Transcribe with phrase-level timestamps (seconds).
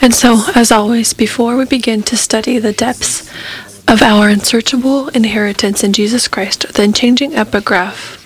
[0.00, 3.28] And so, as always, before we begin to study the depths
[3.88, 8.24] of our unsearchable inheritance in Jesus Christ, then changing epigraph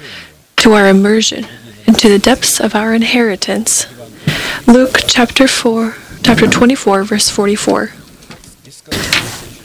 [0.57, 1.47] to our immersion
[1.87, 3.87] into the depths of our inheritance,
[4.67, 7.93] Luke chapter 4, chapter 24, verse 44.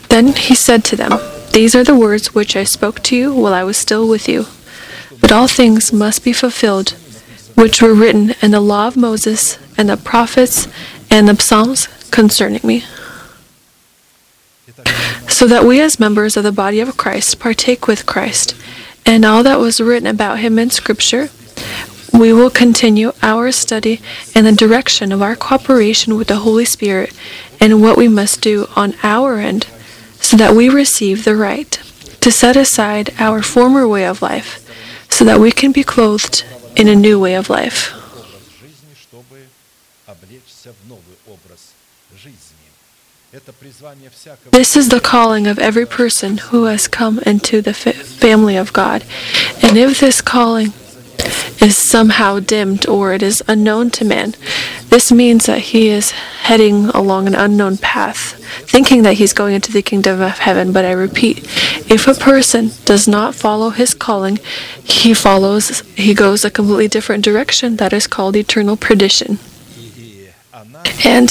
[0.07, 1.19] Then he said to them,
[1.51, 4.45] These are the words which I spoke to you while I was still with you.
[5.19, 6.95] But all things must be fulfilled,
[7.55, 10.67] which were written in the law of Moses and the prophets
[11.09, 12.83] and the Psalms concerning me.
[15.27, 18.55] So that we, as members of the body of Christ, partake with Christ
[19.05, 21.29] and all that was written about him in Scripture,
[22.13, 24.01] we will continue our study
[24.33, 27.13] in the direction of our cooperation with the Holy Spirit
[27.59, 29.67] and what we must do on our end
[30.19, 31.71] so that we receive the right
[32.21, 34.61] to set aside our former way of life
[35.09, 36.43] so that we can be clothed
[36.75, 37.93] in a new way of life.
[44.51, 49.03] This is the calling of every person who has come into the family of God.
[49.61, 50.73] And if this calling
[51.61, 54.35] is somehow dimmed or it is unknown to man,
[54.89, 58.33] this means that he is heading along an unknown path,
[58.69, 60.71] thinking that he's going into the kingdom of heaven.
[60.71, 61.39] But I repeat,
[61.89, 64.37] if a person does not follow his calling,
[64.83, 69.39] he follows, he goes a completely different direction that is called eternal perdition.
[71.03, 71.29] And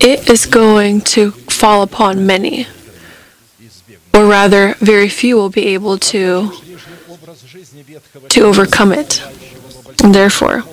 [0.00, 2.66] it is going to fall upon many,
[4.12, 6.52] or rather, very few will be able to
[8.28, 9.22] to overcome it.
[10.02, 10.64] And therefore,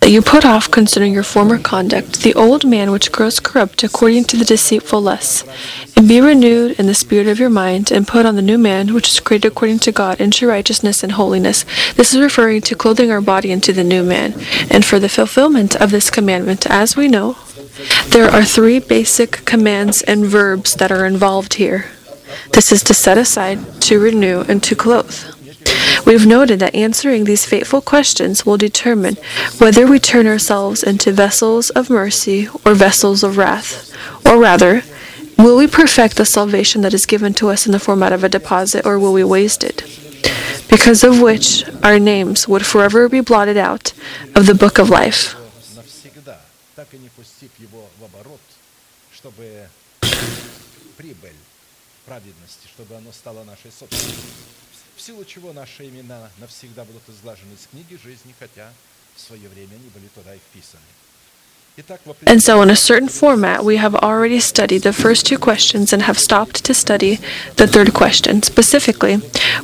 [0.00, 4.24] that you put off concerning your former conduct the old man which grows corrupt according
[4.24, 5.42] to the deceitful lusts,
[5.96, 8.94] and be renewed in the spirit of your mind, and put on the new man
[8.94, 11.64] which is created according to God into righteousness and holiness.
[11.94, 14.34] This is referring to clothing our body into the new man.
[14.70, 17.36] And for the fulfillment of this commandment, as we know,
[18.08, 21.90] there are three basic commands and verbs that are involved here.
[22.52, 25.39] This is to set aside, to renew, and to clothe.
[26.10, 29.14] We've noted that answering these fateful questions will determine
[29.58, 33.94] whether we turn ourselves into vessels of mercy or vessels of wrath.
[34.26, 34.82] Or rather,
[35.38, 38.28] will we perfect the salvation that is given to us in the format of a
[38.28, 39.84] deposit, or will we waste it?
[40.68, 43.92] Because of which our names would forever be blotted out
[44.34, 45.36] of the book of life
[54.99, 58.71] в силу чего наши имена навсегда будут изглажены из книги жизни, хотя
[59.15, 60.81] в свое время не были туда и вписаны.
[62.25, 66.03] And so, in a certain format, we have already studied the first two questions and
[66.03, 67.19] have stopped to study
[67.57, 68.41] the third question.
[68.43, 69.17] Specifically,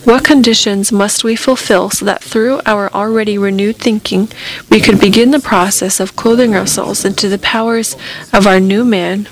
[0.03, 4.27] what conditions must we fulfill so that through our already renewed thinking,
[4.69, 7.95] we could begin the process of clothing ourselves into the powers
[8.33, 9.29] of our new man,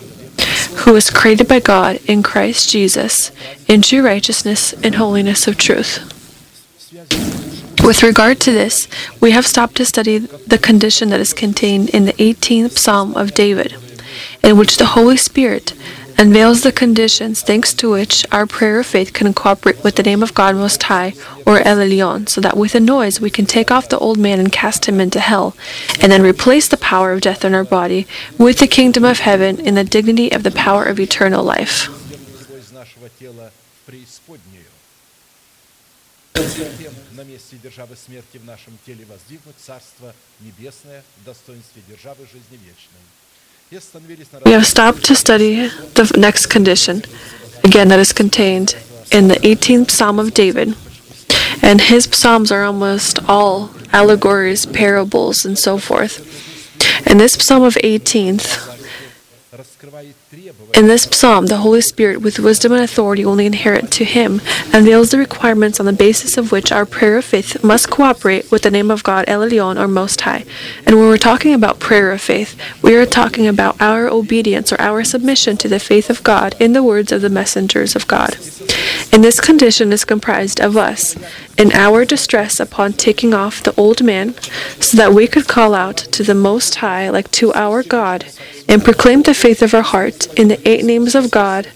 [0.84, 3.30] who was created by God in Christ Jesus
[3.66, 6.10] in true righteousness and holiness of truth.
[7.82, 8.86] With regard to this,
[9.20, 13.34] we have stopped to study the condition that is contained in the 18th Psalm of
[13.34, 13.76] David,
[14.42, 15.74] in which the Holy Spirit
[16.16, 20.22] unveils the conditions thanks to which our prayer of faith can cooperate with the name
[20.22, 21.14] of God Most High,
[21.46, 24.38] or El Elyon, so that with a noise we can take off the old man
[24.38, 25.56] and cast him into hell,
[26.00, 28.06] and then replace the power of death in our body
[28.38, 31.88] with the kingdom of heaven in the dignity of the power of eternal life.
[44.44, 47.02] We have stopped to study the next condition,
[47.64, 48.76] again, that is contained
[49.10, 50.76] in the 18th Psalm of David.
[51.60, 56.22] And his psalms are almost all allegories, parables, and so forth.
[57.04, 58.70] And this Psalm of 18th
[60.74, 64.40] in this psalm, the Holy Spirit, with wisdom and authority only inherent to Him,
[64.72, 68.62] unveils the requirements on the basis of which our prayer of faith must cooperate with
[68.62, 70.44] the name of God, El Elyon, or Most High.
[70.84, 74.80] And when we're talking about prayer of faith, we are talking about our obedience or
[74.80, 78.34] our submission to the faith of God in the words of the messengers of God.
[79.12, 81.16] And this condition is comprised of us
[81.56, 84.34] in our distress upon taking off the old man,
[84.80, 88.26] so that we could call out to the Most High like to our God
[88.68, 91.68] and proclaim the faith of our heart in the eight names of God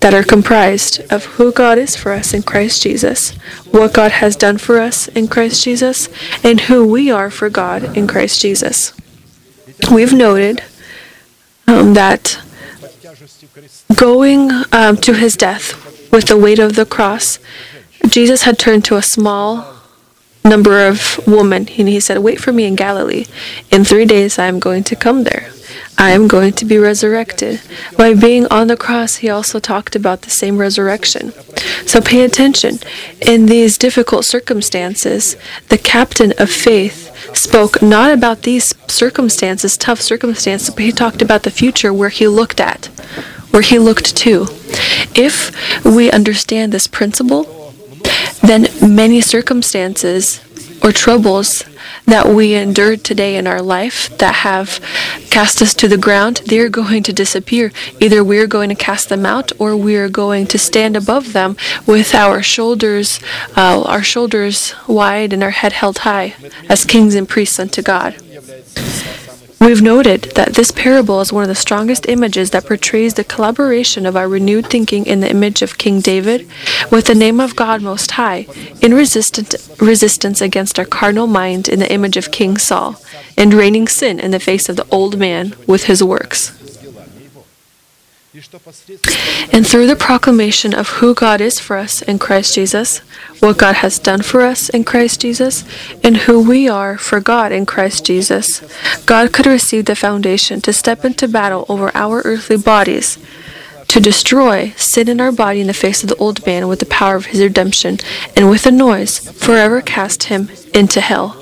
[0.00, 3.30] that are comprised of who God is for us in Christ Jesus,
[3.70, 6.08] what God has done for us in Christ Jesus,
[6.42, 8.92] and who we are for God in Christ Jesus.
[9.90, 10.62] We've noted
[11.68, 12.42] um, that
[13.94, 17.38] going um, to his death with the weight of the cross,
[18.08, 19.72] Jesus had turned to a small
[20.44, 23.26] number of women, and he said, Wait for me in Galilee.
[23.70, 25.52] In three days I am going to come there.
[25.98, 27.60] I am going to be resurrected.
[27.96, 31.32] By being on the cross, he also talked about the same resurrection.
[31.86, 32.78] So pay attention.
[33.20, 35.36] In these difficult circumstances,
[35.68, 41.44] the captain of faith spoke not about these circumstances, tough circumstances, but he talked about
[41.44, 42.86] the future where he looked at,
[43.50, 44.46] where he looked to.
[45.14, 47.74] If we understand this principle,
[48.42, 50.40] then many circumstances
[50.82, 51.64] or troubles
[52.06, 54.80] that we endured today in our life that have
[55.30, 57.72] cast us to the ground, they're going to disappear.
[58.00, 61.56] Either we're going to cast them out or we're going to stand above them
[61.86, 63.20] with our shoulders,
[63.56, 66.34] uh, our shoulders wide and our head held high
[66.68, 68.16] as kings and priests unto God.
[69.62, 74.06] We've noted that this parable is one of the strongest images that portrays the collaboration
[74.06, 76.48] of our renewed thinking in the image of King David
[76.90, 78.48] with the name of God Most High
[78.80, 83.00] in resistance against our carnal mind in the image of King Saul
[83.38, 86.58] and reigning sin in the face of the old man with his works.
[89.52, 93.00] And through the proclamation of who God is for us in Christ Jesus,
[93.40, 95.64] what God has done for us in Christ Jesus,
[96.02, 98.62] and who we are for God in Christ Jesus,
[99.04, 103.18] God could receive the foundation to step into battle over our earthly bodies,
[103.88, 106.86] to destroy sin in our body in the face of the old man with the
[106.86, 107.98] power of his redemption,
[108.34, 111.41] and with a noise forever cast him into hell.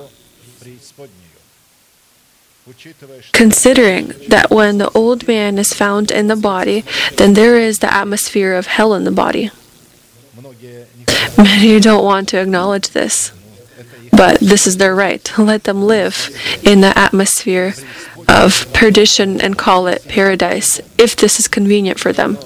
[3.33, 6.85] Considering that when the old man is found in the body,
[7.17, 9.51] then there is the atmosphere of hell in the body.
[11.37, 13.33] Many don't want to acknowledge this,
[14.13, 15.33] but this is their right.
[15.39, 16.31] Let them live
[16.63, 17.75] in the atmosphere
[18.29, 22.39] of perdition and call it paradise if this is convenient for them.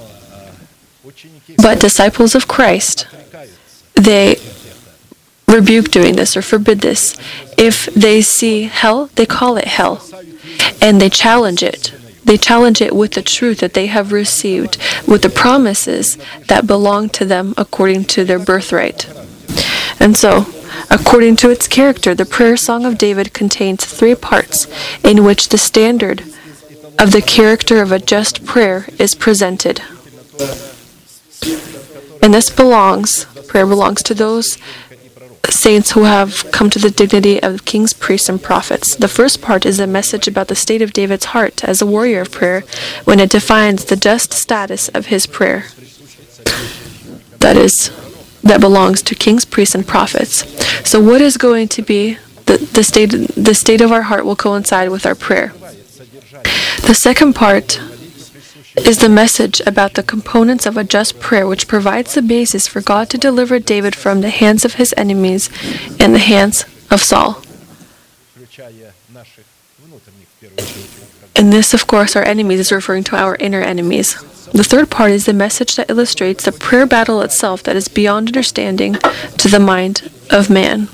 [1.58, 3.06] But disciples of Christ,
[3.94, 4.36] they
[5.48, 7.16] rebuke doing this or forbid this.
[7.56, 10.04] If they see hell, they call it hell.
[10.80, 11.94] And they challenge it.
[12.24, 16.16] They challenge it with the truth that they have received, with the promises
[16.48, 19.06] that belong to them according to their birthright.
[20.00, 20.46] And so,
[20.90, 24.66] according to its character, the prayer song of David contains three parts
[25.04, 26.22] in which the standard
[26.98, 29.82] of the character of a just prayer is presented.
[32.22, 34.56] And this belongs, prayer belongs to those
[35.50, 38.94] saints who have come to the dignity of kings, priests, and prophets.
[38.96, 42.22] The first part is a message about the state of David's heart as a warrior
[42.22, 42.62] of prayer
[43.04, 45.66] when it defines the just status of his prayer.
[47.38, 47.90] That is,
[48.42, 50.44] that belongs to kings, priests, and prophets.
[50.88, 53.10] So, what is going to be the, the state?
[53.10, 55.52] The state of our heart will coincide with our prayer.
[56.86, 57.80] The second part
[58.76, 62.80] is the message about the components of a just prayer, which provides the basis for
[62.80, 65.48] God to deliver David from the hands of his enemies
[66.00, 67.42] and the hands of Saul.
[71.36, 74.14] And this, of course, our enemies is referring to our inner enemies.
[74.52, 78.28] The third part is the message that illustrates the prayer battle itself that is beyond
[78.28, 78.94] understanding
[79.38, 80.88] to the mind of man.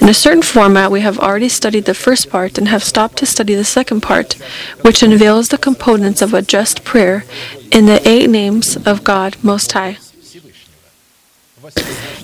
[0.00, 3.26] In a certain format, we have already studied the first part and have stopped to
[3.26, 4.34] study the second part,
[4.82, 7.24] which unveils the components of a just prayer
[7.70, 9.98] in the eight names of God Most High.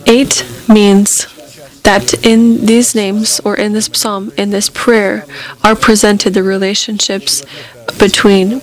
[0.06, 1.26] Eight means
[1.82, 5.24] that in these names or in this psalm, in this prayer,
[5.62, 7.44] are presented the relationships
[7.98, 8.60] between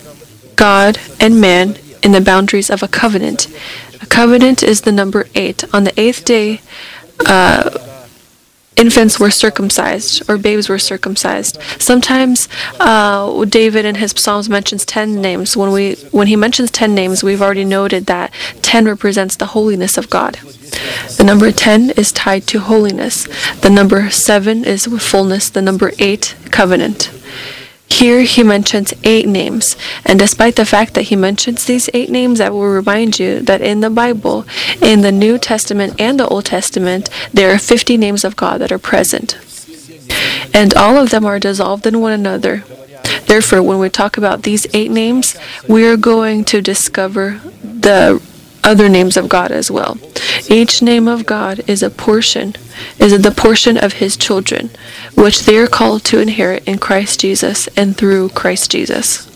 [0.55, 3.47] God and man in the boundaries of a covenant.
[4.01, 5.63] A covenant is the number eight.
[5.73, 6.61] On the eighth day,
[7.25, 7.69] uh,
[8.77, 11.57] infants were circumcised or babes were circumcised.
[11.79, 12.47] Sometimes
[12.79, 15.55] uh, David in his psalms mentions ten names.
[15.55, 19.97] When we when he mentions ten names, we've already noted that ten represents the holiness
[19.97, 20.35] of God.
[21.17, 23.27] The number ten is tied to holiness.
[23.61, 25.49] The number seven is fullness.
[25.49, 27.11] The number eight covenant.
[27.89, 32.41] Here he mentions eight names, and despite the fact that he mentions these eight names,
[32.41, 34.45] I will remind you that in the Bible,
[34.81, 38.71] in the New Testament and the Old Testament, there are 50 names of God that
[38.71, 39.37] are present.
[40.53, 42.63] And all of them are dissolved in one another.
[43.27, 45.35] Therefore, when we talk about these eight names,
[45.67, 48.21] we are going to discover the
[48.65, 49.97] other names of God as well.
[50.49, 52.55] Each name of God is a portion,
[52.99, 54.71] is the portion of his children,
[55.15, 59.31] which they are called to inherit in Christ Jesus and through Christ Jesus.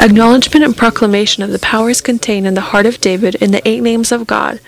[0.00, 3.82] Acknowledgement and proclamation of the powers contained in the heart of David in the eight
[3.82, 4.58] names of God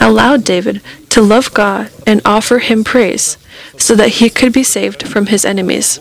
[0.00, 3.36] allowed David to love God and offer him praise
[3.76, 5.98] so that he could be saved from his enemies.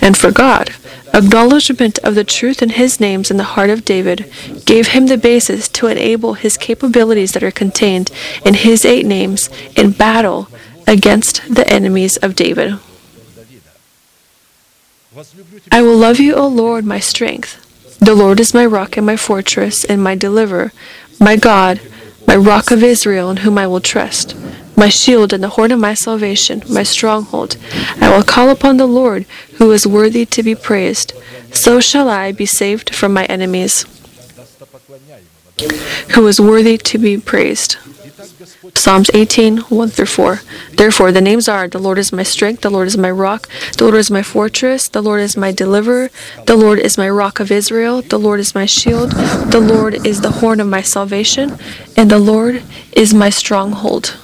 [0.00, 0.70] And for God,
[1.12, 4.30] Acknowledgement of the truth in his names in the heart of David
[4.64, 8.10] gave him the basis to enable his capabilities that are contained
[8.44, 10.48] in his eight names in battle
[10.86, 12.78] against the enemies of David.
[15.72, 17.66] I will love you, O Lord, my strength.
[17.98, 20.72] The Lord is my rock and my fortress and my deliverer,
[21.18, 21.80] my God,
[22.26, 24.36] my rock of Israel, in whom I will trust,
[24.80, 27.58] my shield and the horn of my salvation, my stronghold.
[28.00, 29.26] I will call upon the Lord,
[29.58, 31.12] who is worthy to be praised.
[31.52, 33.84] So shall I be saved from my enemies,
[36.14, 37.76] who is worthy to be praised.
[38.74, 40.40] Psalms 18, 1 through 4.
[40.72, 43.84] Therefore, the names are The Lord is my strength, the Lord is my rock, the
[43.84, 46.08] Lord is my fortress, the Lord is my deliverer,
[46.46, 49.10] the Lord is my rock of Israel, the Lord is my shield,
[49.56, 51.58] the Lord is the horn of my salvation,
[51.98, 54.16] and the Lord is my stronghold.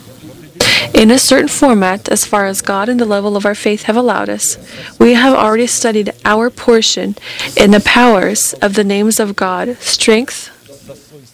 [0.94, 3.96] In a certain format, as far as God and the level of our faith have
[3.96, 4.56] allowed us,
[4.98, 7.16] we have already studied our portion
[7.56, 10.50] in the powers of the names of God strength,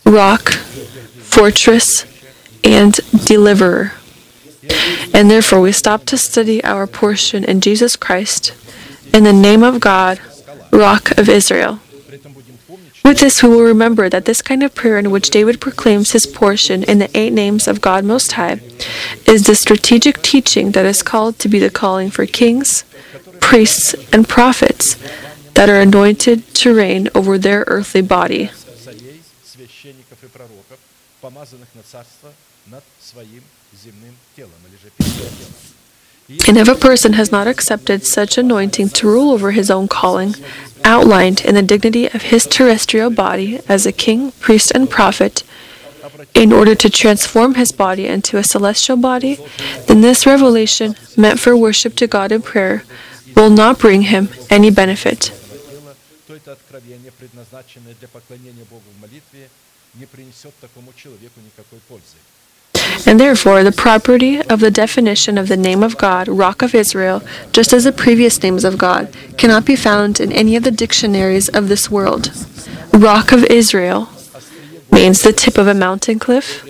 [0.04, 2.04] rock, fortress,
[2.64, 2.94] and
[3.24, 3.92] deliverer.
[5.12, 8.54] And therefore, we stop to study our portion in Jesus Christ,
[9.12, 10.20] in the name of God,
[10.72, 11.80] Rock of Israel.
[13.04, 16.24] With this, we will remember that this kind of prayer in which David proclaims his
[16.26, 18.60] portion in the eight names of God Most High
[19.26, 22.84] is the strategic teaching that is called to be the calling for kings,
[23.40, 24.96] priests, and prophets
[25.54, 28.50] that are anointed to reign over their earthly body.
[36.48, 40.34] And if a person has not accepted such anointing to rule over his own calling,
[40.84, 45.42] outlined in the dignity of his terrestrial body as a king, priest, and prophet,
[46.34, 49.38] in order to transform his body into a celestial body,
[49.86, 52.84] then this revelation, meant for worship to God in prayer,
[53.36, 55.30] will not bring him any benefit.
[63.06, 67.22] And therefore, the property of the definition of the name of God, Rock of Israel,
[67.52, 71.48] just as the previous names of God, cannot be found in any of the dictionaries
[71.48, 72.30] of this world.
[72.92, 74.08] Rock of Israel
[74.90, 76.64] means the tip of a mountain cliff.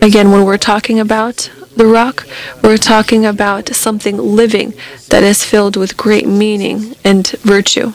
[0.00, 2.26] Again, when we're talking about the rock,
[2.62, 4.74] we're talking about something living
[5.08, 7.92] that is filled with great meaning and virtue.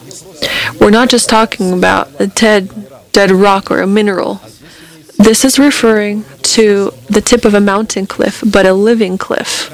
[0.80, 2.70] We're not just talking about a dead,
[3.12, 4.40] dead rock or a mineral.
[5.18, 6.24] This is referring
[6.54, 9.72] to the tip of a mountain cliff, but a living cliff.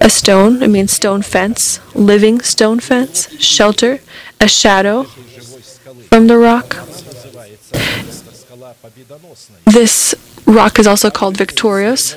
[0.00, 4.00] A stone, I mean stone fence, living stone fence, shelter,
[4.40, 5.02] a shadow
[6.08, 6.76] from the rock.
[9.66, 10.14] This
[10.46, 12.14] rock is also called victorious.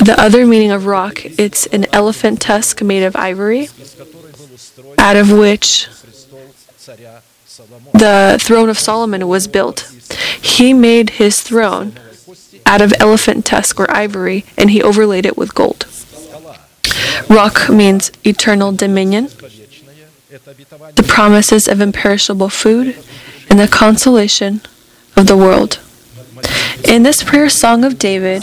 [0.00, 3.68] The other meaning of rock, it's an elephant tusk made of ivory,
[4.96, 5.86] out of which
[7.92, 9.80] the throne of Solomon was built.
[10.40, 11.98] He made his throne
[12.66, 15.86] out of elephant tusk or ivory, and he overlaid it with gold.
[17.28, 19.28] Rock means eternal dominion,
[20.94, 22.96] the promises of imperishable food,
[23.48, 24.60] and the consolation
[25.16, 25.80] of the world.
[26.84, 28.42] In this prayer song of David,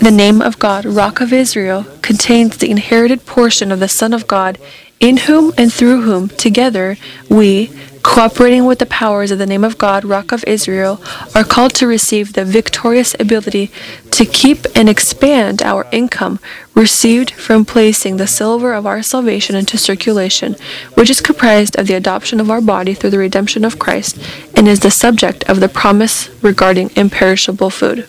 [0.00, 4.26] the name of God, Rock of Israel, contains the inherited portion of the Son of
[4.26, 4.58] God,
[4.98, 6.96] in whom and through whom, together,
[7.28, 7.70] we,
[8.02, 11.00] cooperating with the powers of the name of God, Rock of Israel,
[11.34, 13.70] are called to receive the victorious ability
[14.10, 16.40] to keep and expand our income
[16.74, 20.56] received from placing the silver of our salvation into circulation,
[20.94, 24.18] which is comprised of the adoption of our body through the redemption of Christ
[24.54, 28.06] and is the subject of the promise regarding imperishable food.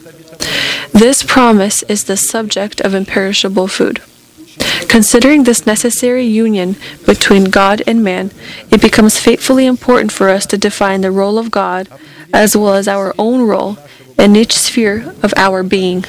[0.93, 4.01] This promise is the subject of imperishable food.
[4.88, 8.31] Considering this necessary union between God and man,
[8.71, 11.88] it becomes fatefully important for us to define the role of God
[12.33, 13.77] as well as our own role
[14.17, 16.05] in each sphere of our being.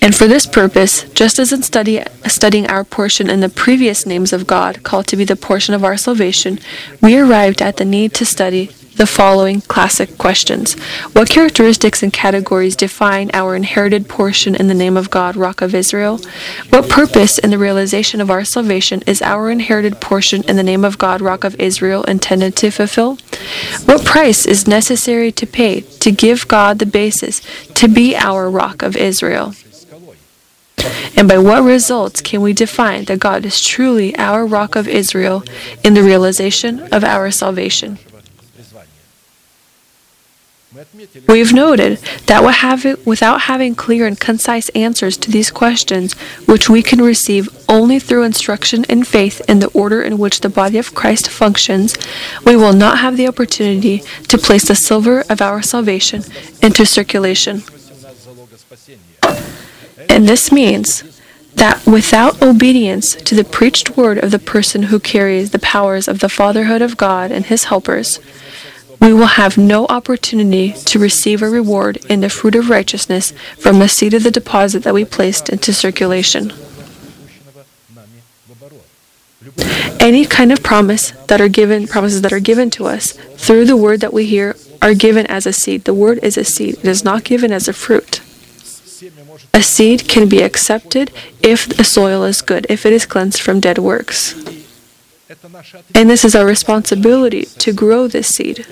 [0.00, 4.32] And for this purpose, just as in study, studying our portion in the previous names
[4.32, 6.60] of God, called to be the portion of our salvation,
[7.02, 10.74] we arrived at the need to study the following classic questions
[11.12, 15.72] What characteristics and categories define our inherited portion in the name of God, Rock of
[15.72, 16.20] Israel?
[16.70, 20.84] What purpose in the realization of our salvation is our inherited portion in the name
[20.84, 23.18] of God, Rock of Israel, intended to fulfill?
[23.84, 27.40] What price is necessary to pay to give God the basis
[27.74, 29.54] to be our Rock of Israel?
[31.16, 35.42] And by what results can we define that God is truly our rock of Israel
[35.82, 37.98] in the realization of our salvation?
[41.26, 42.44] We've noted that
[43.04, 46.12] without having clear and concise answers to these questions,
[46.46, 50.48] which we can receive only through instruction and faith in the order in which the
[50.48, 51.96] body of Christ functions,
[52.44, 56.22] we will not have the opportunity to place the silver of our salvation
[56.62, 57.62] into circulation.
[60.08, 61.02] And this means
[61.54, 66.20] that without obedience to the preached word of the person who carries the powers of
[66.20, 68.20] the fatherhood of God and his helpers,
[69.00, 73.78] we will have no opportunity to receive a reward in the fruit of righteousness from
[73.78, 76.52] the seed of the deposit that we placed into circulation.
[80.00, 83.76] Any kind of promise that are given promises that are given to us through the
[83.76, 85.84] word that we hear are given as a seed.
[85.84, 86.78] The word is a seed.
[86.78, 88.20] It is not given as a fruit.
[89.54, 91.10] A seed can be accepted
[91.42, 94.34] if the soil is good, if it is cleansed from dead works.
[95.94, 98.66] And this is our responsibility to grow this seed.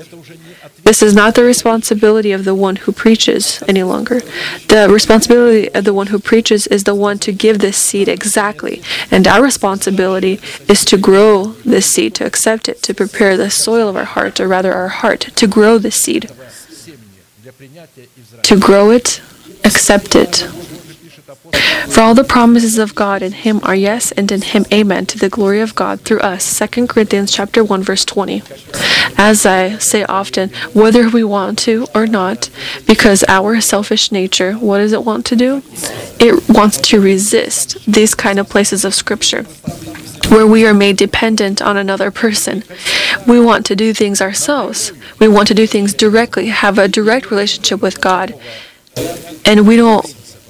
[0.84, 4.20] This is not the responsibility of the one who preaches any longer.
[4.68, 8.82] The responsibility of the one who preaches is the one to give this seed exactly.
[9.10, 13.88] And our responsibility is to grow this seed, to accept it, to prepare the soil
[13.88, 16.30] of our heart, or rather our heart, to grow this seed.
[18.42, 19.20] To grow it,
[19.64, 20.48] accept it.
[21.88, 25.18] For all the promises of God in him are yes and in him amen to
[25.18, 26.58] the glory of God through us.
[26.58, 28.42] 2 Corinthians chapter 1 verse 20.
[29.16, 32.50] As I say often, whether we want to or not,
[32.86, 35.62] because our selfish nature, what does it want to do?
[36.18, 39.44] It wants to resist these kind of places of scripture
[40.28, 42.64] where we are made dependent on another person.
[43.28, 44.92] We want to do things ourselves.
[45.20, 48.34] We want to do things directly, have a direct relationship with God.
[49.44, 50.04] And we don't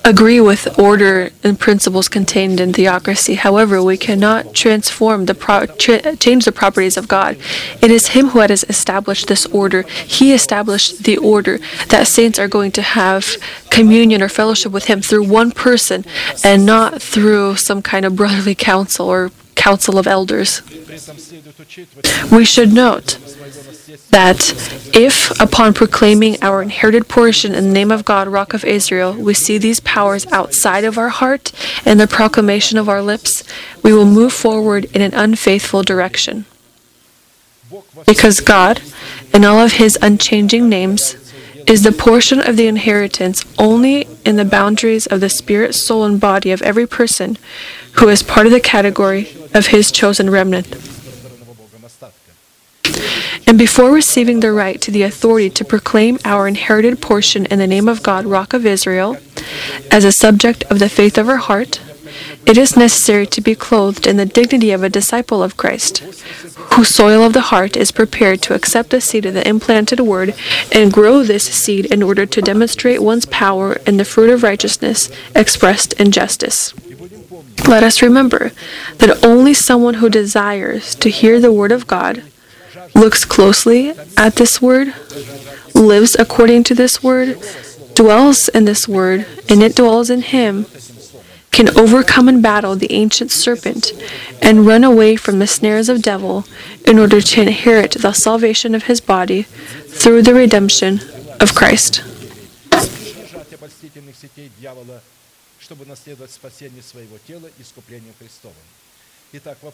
[0.07, 3.35] agree with order and principles contained in theocracy.
[3.35, 7.37] However, we cannot transform the pro- tra- change the properties of God.
[7.83, 9.83] It is Him who has established this order.
[9.83, 11.59] He established the order
[11.89, 13.37] that saints are going to have
[13.71, 16.05] communion or fellowship with Him through one person
[16.45, 20.63] and not through some kind of brotherly council or council of elders.
[22.31, 23.19] We should note
[24.11, 24.53] that
[24.95, 29.35] if, upon proclaiming our inherited portion in the name of God, Rock of Israel, we
[29.35, 31.53] see these powers outside of our heart
[31.85, 33.45] and the proclamation of our lips,
[33.83, 36.47] we will move forward in an unfaithful direction.
[38.07, 38.81] Because God,
[39.35, 41.17] in all of His unchanging names,
[41.67, 46.21] is the portion of the inheritance only in the boundaries of the spirit, soul, and
[46.21, 47.37] body of every person
[47.95, 50.96] who is part of the category of His chosen remnant.
[53.47, 57.67] And before receiving the right to the authority to proclaim our inherited portion in the
[57.67, 59.19] name of God, Rock of Israel,
[59.91, 61.81] as a subject of the faith of our heart,
[62.47, 65.99] it is necessary to be clothed in the dignity of a disciple of Christ,
[66.75, 70.35] whose soil of the heart is prepared to accept the seed of the implanted word
[70.73, 75.11] and grow this seed in order to demonstrate one's power in the fruit of righteousness
[75.35, 76.73] expressed in justice.
[77.67, 78.53] Let us remember
[78.99, 82.23] that only someone who desires to hear the word of God
[82.95, 84.95] looks closely at this word,
[85.75, 87.39] lives according to this word,
[87.95, 90.67] dwells in this word, and it dwells in him,
[91.51, 93.93] can overcome in battle the ancient serpent
[94.43, 96.45] and run away from the snares of devil
[96.87, 101.01] in order to inherit the salvation of his body through the redemption
[101.41, 102.03] of Christ.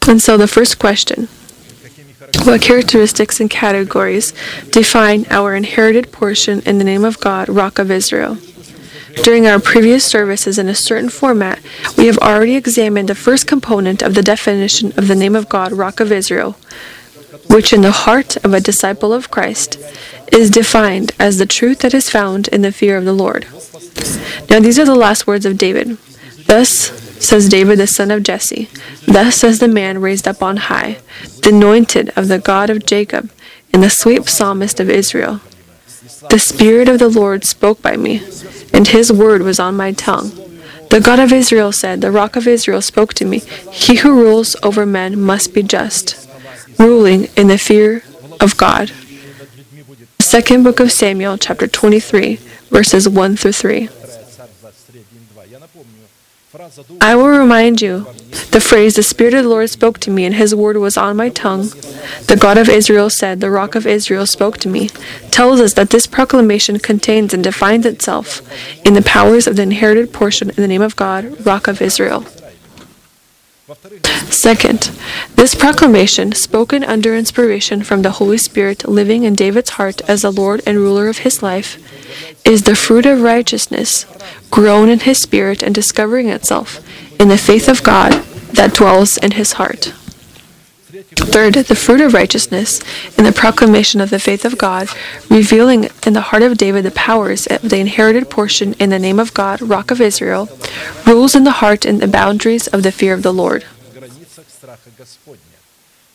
[0.07, 1.27] And so the first question
[2.43, 4.33] what characteristics and categories
[4.69, 8.37] define our inherited portion in the name of God, Rock of Israel?
[9.23, 11.59] During our previous services in a certain format,
[11.97, 15.71] we have already examined the first component of the definition of the name of God,
[15.71, 16.57] Rock of Israel,
[17.49, 19.77] which in the heart of a disciple of Christ
[20.31, 23.45] is defined as the truth that is found in the fear of the Lord.
[24.49, 25.97] Now, these are the last words of David.
[26.47, 28.69] Thus says David the son of Jesse.
[29.05, 30.97] Thus says the man raised up on high,
[31.41, 33.31] the anointed of the God of Jacob,
[33.73, 35.41] and the sweet psalmist of Israel.
[36.29, 38.21] The Spirit of the Lord spoke by me,
[38.73, 40.31] and his word was on my tongue.
[40.89, 43.39] The God of Israel said, The rock of Israel spoke to me.
[43.71, 46.29] He who rules over men must be just,
[46.77, 48.03] ruling in the fear
[48.39, 48.91] of God.
[50.19, 52.35] Second book of Samuel, chapter 23,
[52.69, 53.89] verses 1 through 3.
[57.01, 58.05] I will remind you
[58.51, 61.17] the phrase, The Spirit of the Lord spoke to me, and his word was on
[61.17, 61.69] my tongue.
[62.27, 64.89] The God of Israel said, The rock of Israel spoke to me,
[65.31, 68.41] tells us that this proclamation contains and defines itself
[68.85, 72.23] in the powers of the inherited portion in the name of God, Rock of Israel.
[74.29, 74.91] Second,
[75.35, 80.31] this proclamation, spoken under inspiration from the Holy Spirit living in David's heart as the
[80.31, 81.79] Lord and ruler of his life,
[82.45, 84.05] is the fruit of righteousness,
[84.53, 86.79] grown in his spirit and discovering itself
[87.19, 88.11] in the faith of God
[88.53, 89.85] that dwells in his heart.
[91.15, 92.79] Third, the fruit of righteousness
[93.17, 94.89] in the proclamation of the faith of God,
[95.27, 99.17] revealing in the heart of David the powers of the inherited portion in the name
[99.17, 100.47] of God, Rock of Israel,
[101.07, 103.65] rules in the heart and the boundaries of the fear of the Lord.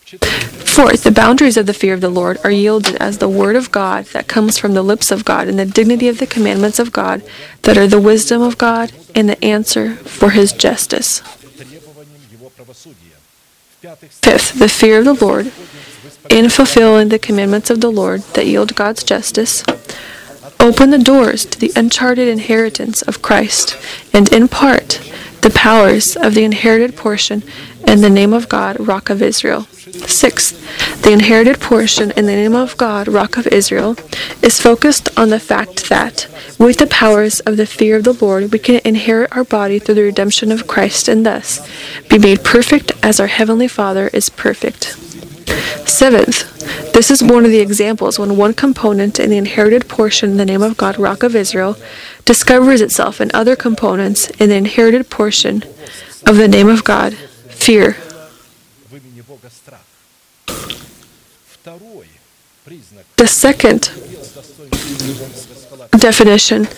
[0.09, 3.71] Fourth, the boundaries of the fear of the Lord are yielded as the word of
[3.71, 6.92] God that comes from the lips of God and the dignity of the commandments of
[6.92, 7.23] God
[7.62, 11.21] that are the wisdom of God and the answer for his justice.
[13.81, 15.53] Fifth, the fear of the Lord,
[16.31, 19.62] in fulfilling the commandments of the Lord that yield God's justice,
[20.59, 23.77] open the doors to the uncharted inheritance of Christ
[24.14, 25.03] and impart
[25.42, 27.42] the powers of the inherited portion
[27.87, 29.66] in the name of God, Rock of Israel.
[29.92, 33.96] Sixth, the inherited portion in the name of God, Rock of Israel,
[34.42, 36.27] is focused on the fact that,
[36.59, 39.94] with the powers of the fear of the Lord, we can inherit our body through
[39.94, 41.66] the redemption of Christ and thus
[42.09, 44.96] be made perfect as our Heavenly Father is perfect.
[45.88, 50.37] Seventh, this is one of the examples when one component in the inherited portion in
[50.37, 51.77] the name of God, Rock of Israel,
[52.27, 55.62] discovers itself in other components in the inherited portion
[56.27, 57.96] of the name of God, fear.
[63.18, 63.90] The second
[65.98, 66.68] definition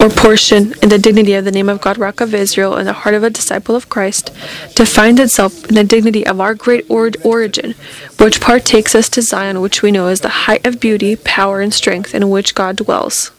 [0.00, 2.92] or portion in the dignity of the name of God, Rock of Israel, in the
[2.92, 4.32] heart of a disciple of Christ,
[4.74, 7.74] defines itself in the dignity of our great or- origin,
[8.18, 11.72] which partakes us to Zion, which we know is the height of beauty, power, and
[11.74, 13.30] strength in which God dwells.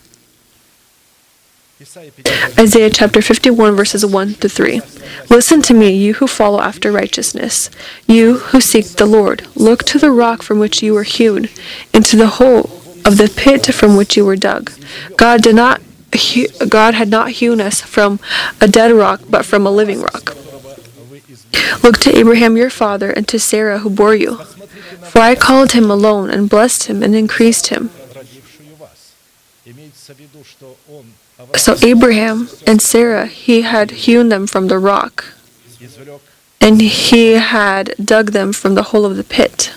[2.57, 4.81] Isaiah chapter 51, verses 1 to 3.
[5.29, 7.69] Listen to me, you who follow after righteousness,
[8.07, 9.45] you who seek the Lord.
[9.55, 11.49] Look to the rock from which you were hewn,
[11.93, 12.69] into the hole
[13.03, 14.71] of the pit from which you were dug.
[15.17, 15.81] God did not
[16.69, 18.19] God had not hewn us from
[18.61, 20.37] a dead rock, but from a living rock.
[21.83, 24.37] Look to Abraham your father and to Sarah who bore you.
[25.09, 27.89] For I called him alone and blessed him and increased him.
[31.55, 35.25] So Abraham and Sarah, he had hewn them from the rock,
[36.61, 39.73] and he had dug them from the hole of the pit.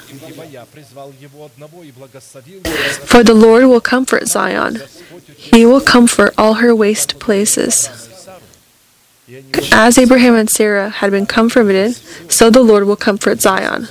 [3.05, 4.83] For the Lord will comfort Zion,
[5.37, 7.89] he will comfort all her waste places.
[9.73, 11.97] As Abraham and Sarah had been comforted,
[12.31, 13.89] so the Lord will comfort Zion.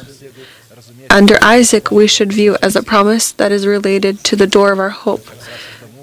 [1.09, 4.79] Under Isaac, we should view as a promise that is related to the door of
[4.79, 5.27] our hope.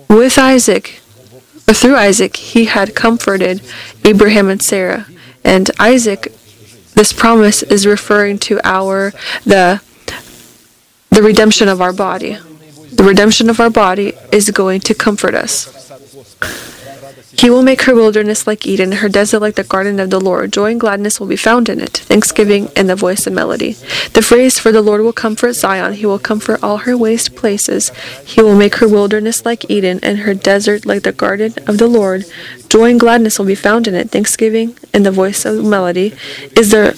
[0.09, 1.02] With Isaac,
[1.69, 3.63] or through Isaac, he had comforted
[4.05, 5.07] Abraham and Sarah.
[5.45, 6.33] And Isaac,
[6.95, 9.13] this promise is referring to our
[9.45, 9.81] the
[11.11, 12.39] the redemption of our body.
[12.93, 15.69] The redemption of our body is going to comfort us.
[17.39, 20.53] He will make her wilderness like Eden, her desert like the garden of the Lord.
[20.53, 23.73] Joy and gladness will be found in it, thanksgiving and the voice of melody.
[24.13, 27.91] The phrase, For the Lord will comfort Zion, he will comfort all her waste places.
[28.25, 31.89] He will make her wilderness like Eden, and her desert like the garden of the
[31.89, 32.25] Lord.
[32.69, 36.15] Joy and gladness will be found in it, thanksgiving and the voice of melody,
[36.57, 36.97] is the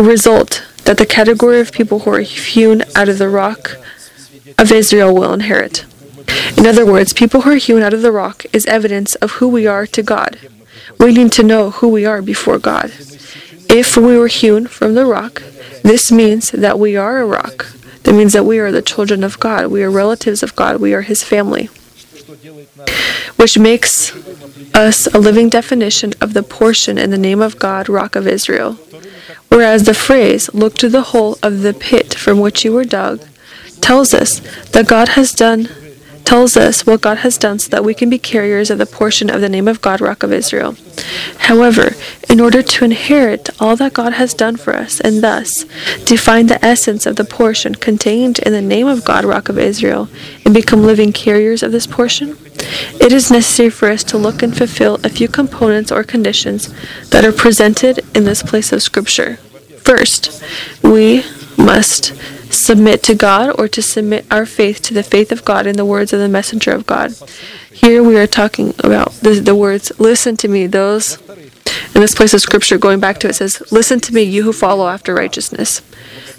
[0.00, 3.76] result that the category of people who are hewn out of the rock
[4.58, 5.84] of Israel will inherit.
[6.56, 9.48] In other words, people who are hewn out of the rock is evidence of who
[9.48, 10.38] we are to God.
[10.98, 12.92] We need to know who we are before God.
[13.68, 15.42] If we were hewn from the rock,
[15.82, 17.72] this means that we are a rock.
[18.04, 19.68] That means that we are the children of God.
[19.68, 20.80] We are relatives of God.
[20.80, 21.70] We are His family.
[23.36, 24.12] Which makes
[24.74, 28.74] us a living definition of the portion in the name of God, Rock of Israel.
[29.48, 33.22] Whereas the phrase, look to the hole of the pit from which you were dug,
[33.80, 35.68] tells us that God has done
[36.24, 39.30] tells us what God has done so that we can be carriers of the portion
[39.30, 40.76] of the name of God, Rock of Israel.
[41.38, 41.94] However,
[42.28, 45.64] in order to inherit all that God has done for us and thus
[46.04, 50.08] define the essence of the portion contained in the name of God, Rock of Israel,
[50.44, 52.38] and become living carriers of this portion,
[53.00, 56.72] it is necessary for us to look and fulfill a few components or conditions
[57.10, 59.36] that are presented in this place of Scripture.
[59.78, 60.42] First,
[60.82, 61.24] we
[61.56, 62.14] must
[62.52, 65.84] submit to God or to submit our faith to the faith of God in the
[65.84, 67.14] words of the messenger of God.
[67.72, 71.18] Here we are talking about the, the words, listen to me, those
[71.94, 74.52] in this place of scripture, going back to it, says, Listen to me, you who
[74.52, 75.82] follow after righteousness.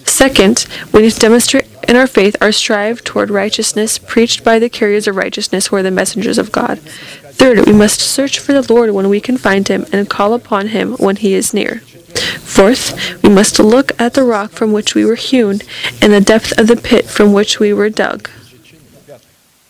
[0.06, 4.70] Second, we need to demonstrate in our faith our strive toward righteousness preached by the
[4.70, 6.80] carriers of righteousness who are the messengers of God.
[6.80, 10.68] Third, we must search for the Lord when we can find him and call upon
[10.68, 11.82] him when he is near.
[12.44, 15.62] Fourth, we must look at the rock from which we were hewn
[16.02, 18.30] and the depth of the pit from which we were dug.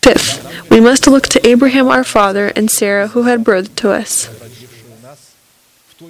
[0.02, 4.28] Fifth, we must look to Abraham our father and Sarah who had birthed to us.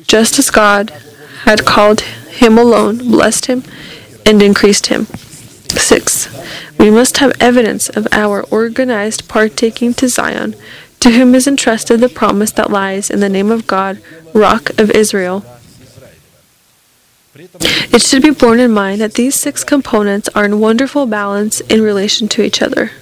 [0.06, 0.90] Just as God
[1.44, 3.62] had called him alone, blessed him,
[4.26, 5.06] and increased him.
[5.76, 6.28] Six,
[6.78, 10.56] we must have evidence of our organized partaking to Zion,
[11.00, 14.00] to whom is entrusted the promise that lies in the name of God,
[14.32, 15.44] Rock of Israel.
[17.36, 21.82] It should be borne in mind that these six components are in wonderful balance in
[21.82, 22.92] relation to each other.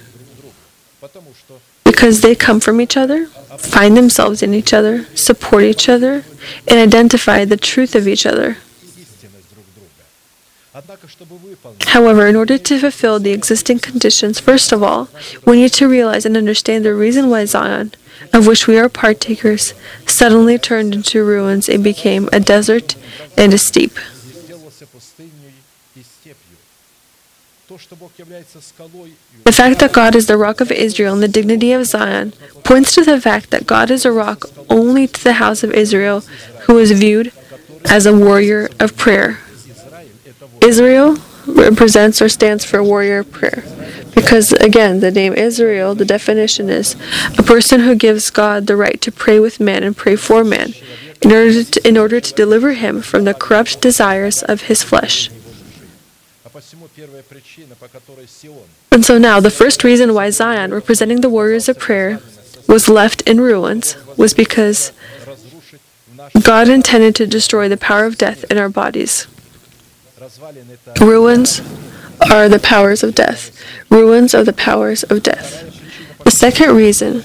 [1.83, 6.23] Because they come from each other, find themselves in each other, support each other,
[6.67, 8.57] and identify the truth of each other.
[11.85, 15.09] However, in order to fulfill the existing conditions, first of all,
[15.45, 17.93] we need to realize and understand the reason why Zion,
[18.33, 19.75] of which we are partakers,
[20.07, 22.95] suddenly turned into ruins and became a desert
[23.37, 23.99] and a steep.
[29.43, 32.33] The fact that God is the rock of Israel and the dignity of Zion
[32.63, 36.21] points to the fact that God is a rock only to the house of Israel,
[36.65, 37.31] who is viewed
[37.85, 39.39] as a warrior of prayer.
[40.61, 43.63] Israel represents or stands for warrior of prayer.
[44.15, 46.95] Because again, the name Israel, the definition is
[47.37, 50.73] a person who gives God the right to pray with man and pray for man
[51.21, 55.29] in order to, in order to deliver him from the corrupt desires of his flesh.
[58.91, 62.19] And so now, the first reason why Zion, representing the warriors of prayer,
[62.67, 64.91] was left in ruins was because
[66.43, 69.27] God intended to destroy the power of death in our bodies.
[71.01, 71.61] Ruins
[72.31, 73.51] are the powers of death.
[73.89, 75.69] Ruins are the powers of death.
[76.23, 77.23] The second reason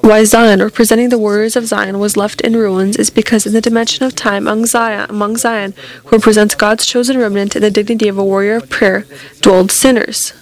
[0.00, 3.60] why Zion, representing the warriors of Zion, was left in ruins is because in the
[3.60, 8.08] dimension of time among Zion, among Zion, who represents God's chosen remnant in the dignity
[8.08, 9.06] of a warrior of prayer,
[9.40, 10.32] dwelled sinners,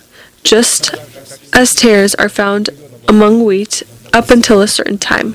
[0.43, 0.95] just
[1.53, 2.71] as tares are found
[3.09, 5.35] among wheat up until a certain time.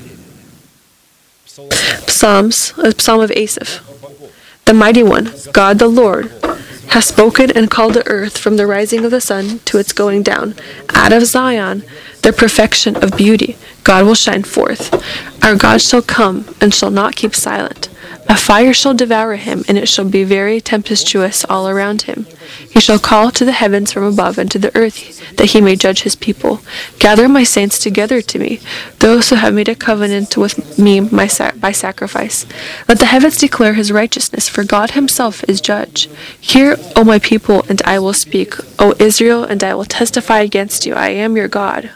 [1.46, 3.82] Psalms, a psalm of Asaph.
[4.64, 6.32] The mighty one, God the Lord,
[6.88, 10.22] has spoken and called the earth from the rising of the sun to its going
[10.22, 10.54] down.
[10.94, 11.82] Out of Zion,
[12.22, 14.92] the perfection of beauty, God will shine forth.
[15.44, 17.88] Our God shall come and shall not keep silent.
[18.26, 22.26] A fire shall devour him, and it shall be very tempestuous all around him.
[22.70, 25.76] He shall call to the heavens from above and to the earth, that he may
[25.76, 26.60] judge his people.
[26.98, 28.60] Gather my saints together to me,
[29.00, 32.46] those who have made a covenant with me by sacrifice.
[32.88, 36.08] Let the heavens declare his righteousness, for God himself is judge.
[36.40, 38.54] Hear, O my people, and I will speak.
[38.78, 40.94] O Israel, and I will testify against you.
[40.94, 41.90] I am your God.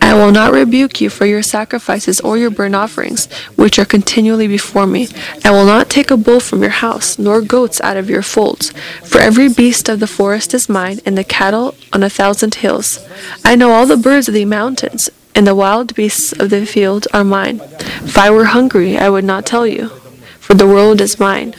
[0.00, 4.46] I will not rebuke you for your sacrifices or your burnt offerings, which are continually
[4.46, 5.08] before me.
[5.44, 8.72] I will not take a bull from your house, nor goats out of your folds.
[9.04, 12.98] For every beast of the forest is mine, and the cattle on a thousand hills.
[13.44, 17.06] I know all the birds of the mountains, and the wild beasts of the field
[17.14, 17.60] are mine.
[18.04, 19.88] If I were hungry, I would not tell you,
[20.38, 21.54] for the world is mine,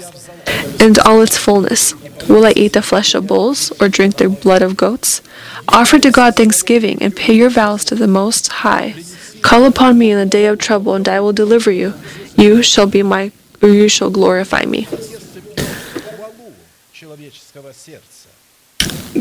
[0.80, 1.94] and all its fullness.
[2.28, 5.22] Will I eat the flesh of bulls, or drink the blood of goats?
[5.68, 8.96] Offer to God thanksgiving, and pay your vows to the Most High.
[9.42, 11.94] Call upon me in the day of trouble, and I will deliver you.
[12.38, 13.32] You shall be my,
[13.62, 14.88] or you shall glorify me.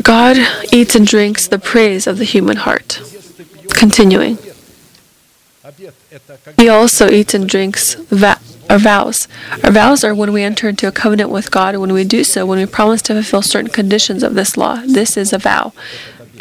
[0.01, 0.37] God
[0.71, 2.99] eats and drinks the praise of the human heart.
[3.69, 4.37] Continuing.
[6.57, 8.39] He also eats and drinks va-
[8.73, 9.27] our vows.
[9.63, 12.23] Our vows are when we enter into a covenant with God, and when we do
[12.23, 14.81] so, when we promise to fulfill certain conditions of this law.
[14.83, 15.73] This is a vow.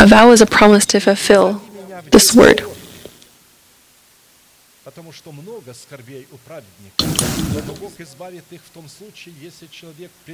[0.01, 1.61] A vow is a promise to fulfill
[2.11, 2.63] this word.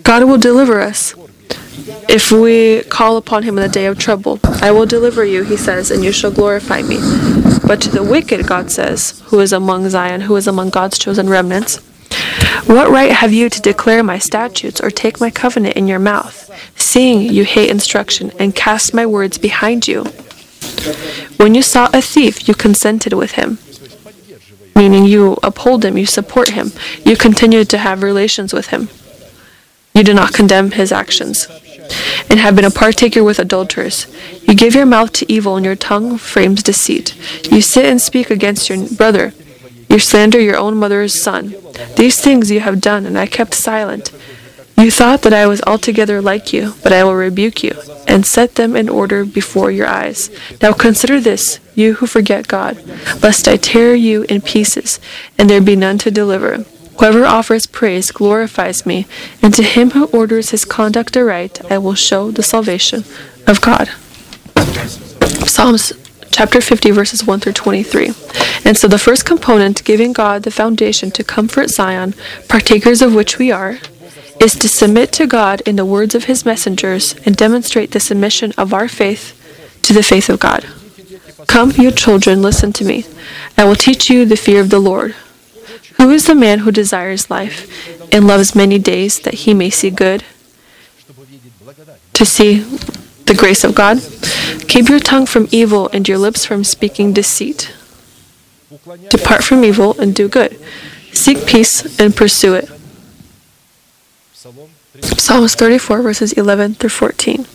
[0.04, 1.14] God will deliver us
[2.08, 4.38] if we call upon Him in the day of trouble.
[4.44, 6.98] I will deliver you, He says, and you shall glorify me.
[7.66, 11.28] But to the wicked, God says, who is among Zion, who is among God's chosen
[11.28, 11.78] remnants,
[12.66, 16.50] what right have you to declare my statutes or take my covenant in your mouth,
[16.76, 20.04] seeing you hate instruction and cast my words behind you?
[21.36, 23.58] When you saw a thief, you consented with him
[24.78, 26.70] meaning you uphold him, you support him,
[27.04, 28.88] you continue to have relations with him.
[29.92, 31.48] You do not condemn his actions,
[32.30, 34.06] and have been a partaker with adulterers.
[34.46, 37.16] You give your mouth to evil, and your tongue frames deceit.
[37.50, 39.34] You sit and speak against your brother.
[39.88, 41.54] You slander your own mother's son.
[41.96, 44.10] These things you have done, and I kept silent.
[44.76, 47.74] You thought that I was altogether like you, but I will rebuke you,
[48.06, 50.30] and set them in order before your eyes.
[50.62, 52.76] Now consider this, you who forget God,
[53.22, 55.00] lest I tear you in pieces,
[55.36, 56.64] and there be none to deliver.
[56.98, 59.06] Whoever offers praise glorifies me,
[59.42, 63.04] and to him who orders his conduct aright, I will show the salvation
[63.46, 63.88] of God.
[65.46, 65.92] Psalms
[66.30, 68.06] chapter 50, verses 1 through 23.
[68.64, 72.14] And so the first component, giving God the foundation to comfort Zion,
[72.48, 73.78] partakers of which we are,
[74.40, 78.52] is to submit to God in the words of his messengers and demonstrate the submission
[78.56, 79.34] of our faith
[79.82, 80.66] to the faith of God.
[81.46, 83.04] Come, you children, listen to me.
[83.56, 85.14] I will teach you the fear of the Lord.
[85.96, 89.90] Who is the man who desires life and loves many days that he may see
[89.90, 90.24] good?
[92.12, 92.64] To see
[93.28, 94.00] the grace of God?
[94.68, 97.72] Keep your tongue from evil and your lips from speaking deceit.
[99.08, 100.60] Depart from evil and do good.
[101.12, 102.68] Seek peace and pursue it.
[105.02, 107.46] Psalms 34, verses 11 through 14.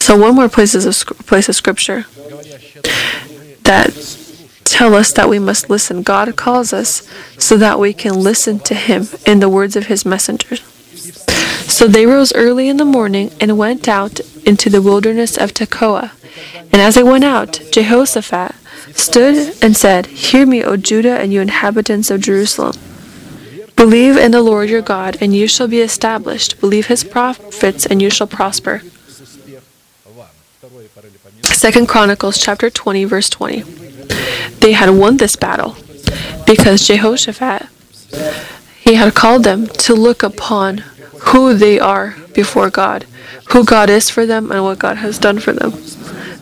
[0.00, 2.06] So, one more places of, place of scripture
[3.64, 3.92] that
[4.64, 6.02] tell us that we must listen.
[6.02, 10.04] God calls us so that we can listen to Him in the words of His
[10.04, 10.62] messengers.
[11.68, 16.12] So they rose early in the morning and went out into the wilderness of Tekoa.
[16.72, 18.54] And as they went out, Jehoshaphat
[18.94, 22.76] stood and said, Hear me, O Judah and you inhabitants of Jerusalem.
[23.76, 26.60] Believe in the Lord your God, and you shall be established.
[26.60, 28.82] Believe his prophets, and you shall prosper.
[31.42, 33.62] Second Chronicles chapter 20, verse 20.
[34.60, 35.76] They had won this battle
[36.46, 37.68] because Jehoshaphat
[38.80, 40.84] he had called them to look upon
[41.26, 43.06] who they are before God,
[43.50, 45.72] who God is for them, and what God has done for them.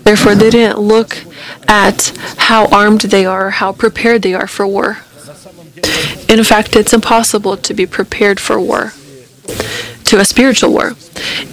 [0.05, 1.19] Therefore, they didn't look
[1.69, 2.13] at
[2.49, 4.99] how armed they are, how prepared they are for war.
[6.29, 8.93] In fact, it's impossible to be prepared for war,
[10.05, 10.93] to a spiritual war,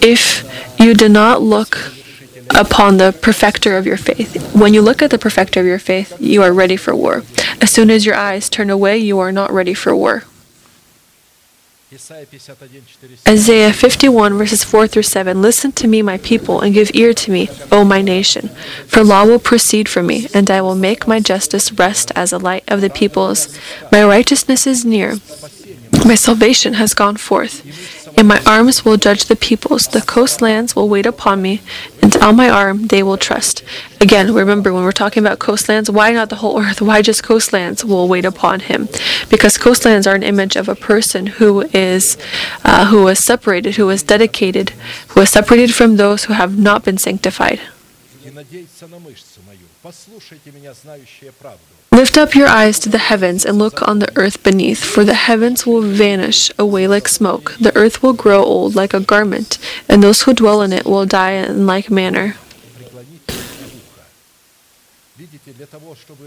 [0.02, 0.44] if
[0.80, 1.94] you do not look
[2.56, 4.56] upon the perfecter of your faith.
[4.56, 7.24] When you look at the perfecter of your faith, you are ready for war.
[7.62, 10.24] As soon as your eyes turn away, you are not ready for war.
[13.28, 17.32] Isaiah 51, verses 4 through 7 Listen to me, my people, and give ear to
[17.32, 18.50] me, O my nation.
[18.86, 22.38] For law will proceed from me, and I will make my justice rest as a
[22.38, 23.58] light of the peoples.
[23.92, 25.16] My righteousness is near.
[26.06, 27.66] My salvation has gone forth.
[28.20, 29.88] In my arms will judge the peoples.
[29.88, 31.62] The coastlands will wait upon me,
[32.02, 33.64] and on my arm they will trust.
[34.02, 36.82] Again, remember when we're talking about coastlands, why not the whole earth?
[36.82, 38.90] Why just coastlands will wait upon him?
[39.30, 42.18] Because coastlands are an image of a person who is
[42.66, 44.72] uh, who is separated, who is dedicated,
[45.12, 47.62] who is separated from those who have not been sanctified.
[51.92, 55.16] Lift up your eyes to the heavens and look on the earth beneath, for the
[55.16, 57.56] heavens will vanish away like smoke.
[57.60, 61.06] The earth will grow old like a garment, and those who dwell in it will
[61.06, 62.36] die in like manner.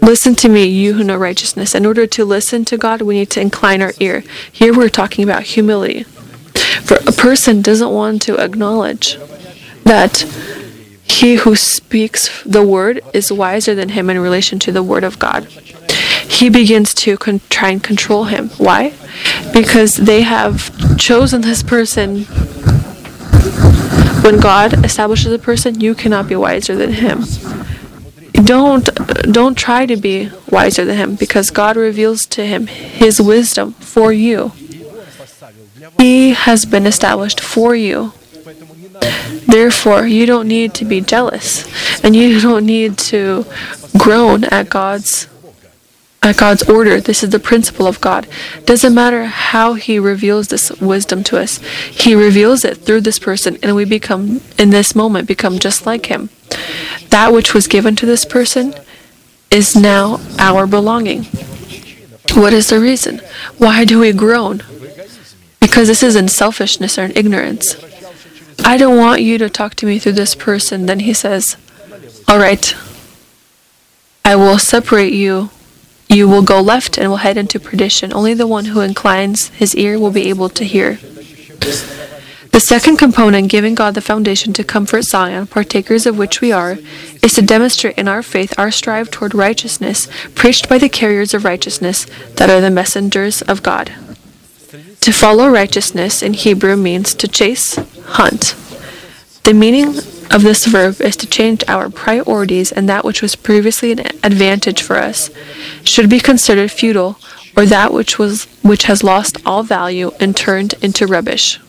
[0.01, 1.73] Listen to me, you who know righteousness.
[1.73, 4.23] In order to listen to God, we need to incline our ear.
[4.51, 6.03] Here we're talking about humility.
[6.83, 9.17] For a person doesn't want to acknowledge
[9.85, 10.25] that
[11.13, 15.19] he who speaks the word is wiser than him in relation to the word of
[15.19, 15.45] God.
[16.37, 18.49] He begins to con- try and control him.
[18.57, 18.93] Why?
[19.53, 22.23] Because they have chosen this person.
[24.23, 27.25] When God establishes a person, you cannot be wiser than him.
[28.33, 28.89] Don't
[29.31, 34.11] don't try to be wiser than him because God reveals to him his wisdom for
[34.11, 34.51] you.
[35.99, 38.13] He has been established for you.
[39.47, 41.65] Therefore, you don't need to be jealous,
[42.03, 43.45] and you don't need to
[43.97, 45.27] groan at God's
[46.21, 47.01] at God's order.
[47.01, 48.27] This is the principle of God.
[48.63, 51.57] Doesn't matter how He reveals this wisdom to us.
[51.91, 56.05] He reveals it through this person, and we become in this moment become just like
[56.05, 56.29] Him.
[57.09, 58.73] That which was given to this person
[59.51, 61.25] is now our belonging.
[62.33, 63.21] What is the reason?
[63.57, 64.63] Why do we groan?
[65.59, 67.75] Because this is in selfishness or ignorance.
[68.63, 70.85] I don't want you to talk to me through this person.
[70.85, 71.57] Then he says,
[72.27, 72.75] All right,
[74.25, 75.49] I will separate you.
[76.09, 78.13] You will go left and will head into perdition.
[78.13, 80.99] Only the one who inclines his ear will be able to hear.
[82.53, 86.77] The second component, giving God the foundation to comfort Zion, partakers of which we are,
[87.23, 91.45] is to demonstrate in our faith our strive toward righteousness, preached by the carriers of
[91.45, 93.91] righteousness, that are the messengers of God.
[95.03, 97.75] To follow righteousness in Hebrew means to chase,
[98.15, 98.55] hunt.
[99.43, 99.97] The meaning
[100.31, 104.81] of this verb is to change our priorities, and that which was previously an advantage
[104.81, 105.29] for us
[105.83, 107.19] should be considered futile,
[107.57, 111.59] or that which was which has lost all value and turned into rubbish.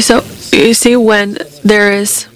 [0.00, 2.26] So you see when there is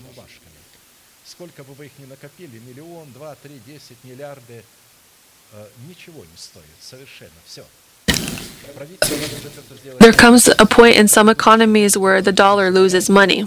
[10.00, 13.44] There comes a point in some economies where the dollar loses money.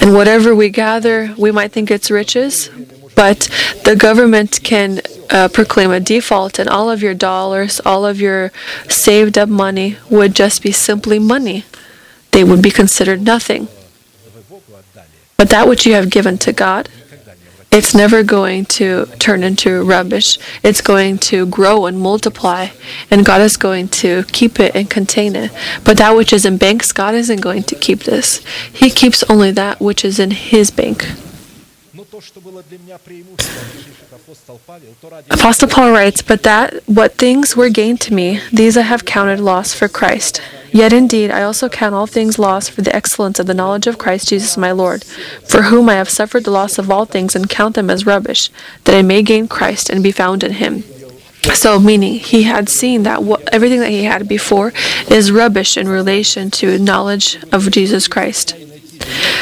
[0.00, 2.70] And whatever we gather, we might think it's riches,
[3.14, 3.48] but
[3.84, 8.52] the government can uh, proclaim a default, and all of your dollars, all of your
[8.88, 11.64] saved up money would just be simply money.
[12.32, 13.68] They would be considered nothing.
[15.36, 16.88] But that which you have given to God,
[17.74, 20.38] it's never going to turn into rubbish.
[20.62, 22.68] It's going to grow and multiply,
[23.10, 25.50] and God is going to keep it and contain it.
[25.82, 28.44] But that which is in banks, God isn't going to keep this.
[28.72, 31.04] He keeps only that which is in His bank.
[35.30, 39.40] Apostle Paul writes, But that what things were gained to me, these I have counted
[39.40, 40.40] loss for Christ.
[40.74, 43.96] Yet indeed I also count all things loss for the excellence of the knowledge of
[43.96, 45.04] Christ Jesus my Lord,
[45.48, 48.50] for whom I have suffered the loss of all things and count them as rubbish,
[48.82, 50.82] that I may gain Christ and be found in him.
[51.54, 54.72] So, meaning he had seen that what, everything that he had before
[55.08, 58.56] is rubbish in relation to knowledge of Jesus Christ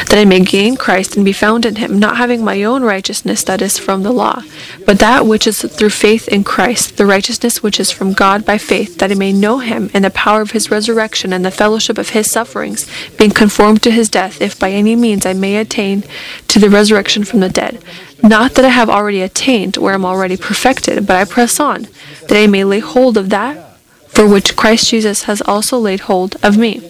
[0.08, 3.42] that I may gain Christ and be found in him, not having my own righteousness
[3.44, 4.42] that is from the law,
[4.86, 8.58] but that which is through faith in Christ, the righteousness which is from God by
[8.58, 11.98] faith, that I may know him and the power of his resurrection and the fellowship
[11.98, 12.86] of his sufferings,
[13.16, 16.04] being conformed to his death, if by any means I may attain
[16.48, 17.82] to the resurrection from the dead.
[18.22, 21.88] Not that I have already attained or am already perfected, but I press on,
[22.28, 23.71] that I may lay hold of that
[24.12, 26.80] for which Christ Jesus has also laid hold of me.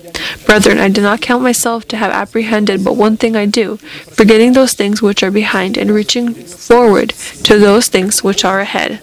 [0.45, 3.77] Brethren, I do not count myself to have apprehended, but one thing I do,
[4.11, 7.11] forgetting those things which are behind and reaching forward
[7.45, 9.01] to those things which are ahead.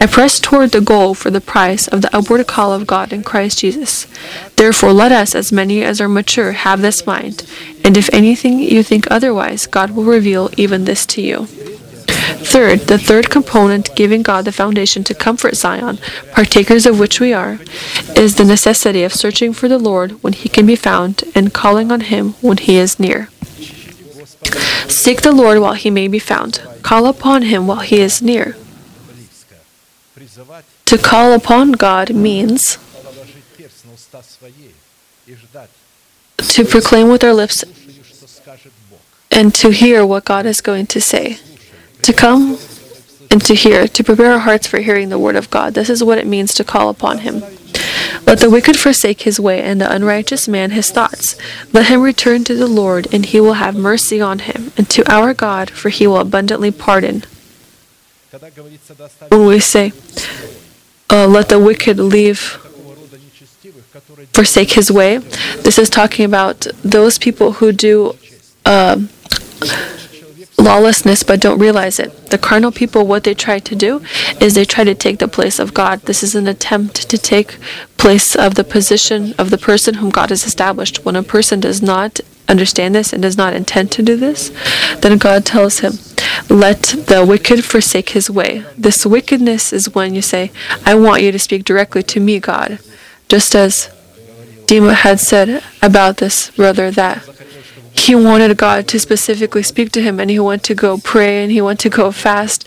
[0.00, 3.24] I press toward the goal for the prize of the upward call of God in
[3.24, 4.06] Christ Jesus.
[4.54, 7.44] Therefore, let us, as many as are mature, have this mind,
[7.84, 11.48] and if anything you think otherwise, God will reveal even this to you.
[12.08, 15.98] Third, the third component, giving God the foundation to comfort Zion,
[16.32, 17.58] partakers of which we are,
[18.16, 21.92] is the necessity of searching for the Lord when he can be found and calling
[21.92, 23.28] on him when he is near.
[24.88, 26.62] Seek the Lord while he may be found.
[26.82, 28.56] Call upon him while he is near.
[30.86, 32.78] To call upon God means
[36.38, 37.64] to proclaim with our lips
[39.30, 41.38] and to hear what God is going to say
[42.08, 42.58] to come
[43.30, 45.74] and to hear, to prepare our hearts for hearing the word of God.
[45.74, 47.42] This is what it means to call upon him.
[48.26, 51.36] Let the wicked forsake his way, and the unrighteous man his thoughts.
[51.74, 55.04] Let him return to the Lord, and he will have mercy on him, and to
[55.12, 57.24] our God, for he will abundantly pardon.
[59.28, 59.92] When we say,
[61.10, 62.40] uh, let the wicked leave,
[64.32, 65.18] forsake his way,
[65.58, 68.16] this is talking about those people who do.
[68.64, 69.02] Uh,
[70.58, 72.30] lawlessness but don't realize it.
[72.30, 74.02] The carnal people, what they try to do
[74.40, 76.00] is they try to take the place of God.
[76.02, 77.56] This is an attempt to take
[77.96, 81.04] place of the position of the person whom God has established.
[81.04, 84.50] When a person does not understand this and does not intend to do this,
[85.00, 85.94] then God tells him,
[86.48, 88.64] Let the wicked forsake his way.
[88.76, 90.50] This wickedness is when you say,
[90.84, 92.78] I want you to speak directly to me, God.
[93.28, 93.90] Just as
[94.66, 97.26] Dima had said about this brother that
[98.08, 101.52] he wanted God to specifically speak to him and he went to go pray and
[101.52, 102.64] he went to go fast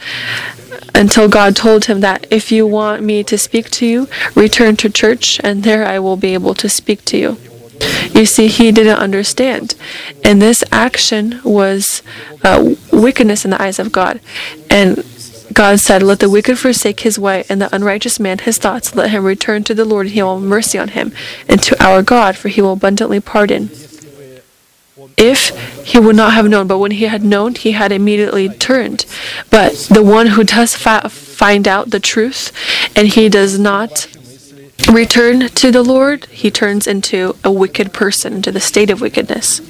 [0.94, 4.88] until God told him that if you want me to speak to you, return to
[4.88, 7.38] church and there I will be able to speak to you.
[8.14, 9.74] You see, he didn't understand.
[10.24, 12.04] And this action was
[12.44, 14.22] uh, wickedness in the eyes of God.
[14.70, 15.04] And
[15.54, 18.96] God said, Let the wicked forsake his way, and the unrighteous man his thoughts.
[18.96, 21.12] Let him return to the Lord, and he will have mercy on him,
[21.50, 23.72] and to our God, for he will abundantly pardon
[25.22, 26.68] if he would not have known.
[26.68, 29.06] But when he had known, he had immediately turned.
[29.50, 32.52] But the one who does fa- find out the truth
[32.96, 34.08] and he does not
[34.92, 39.62] return to the Lord, he turns into a wicked person, into the state of wickedness.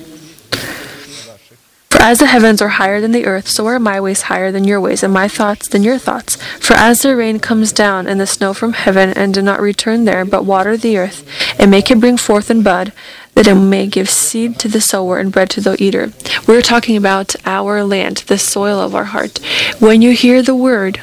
[1.89, 4.63] For as the heavens are higher than the earth, so are my ways higher than
[4.63, 6.37] your ways, and my thoughts than your thoughts.
[6.57, 10.05] For as the rain comes down and the snow from heaven, and do not return
[10.05, 11.27] there, but water the earth,
[11.59, 12.93] and make it bring forth and bud,
[13.34, 16.11] that it may give seed to the sower and bread to the eater.
[16.47, 19.39] We're talking about our land, the soil of our heart.
[19.79, 21.01] When you hear the word,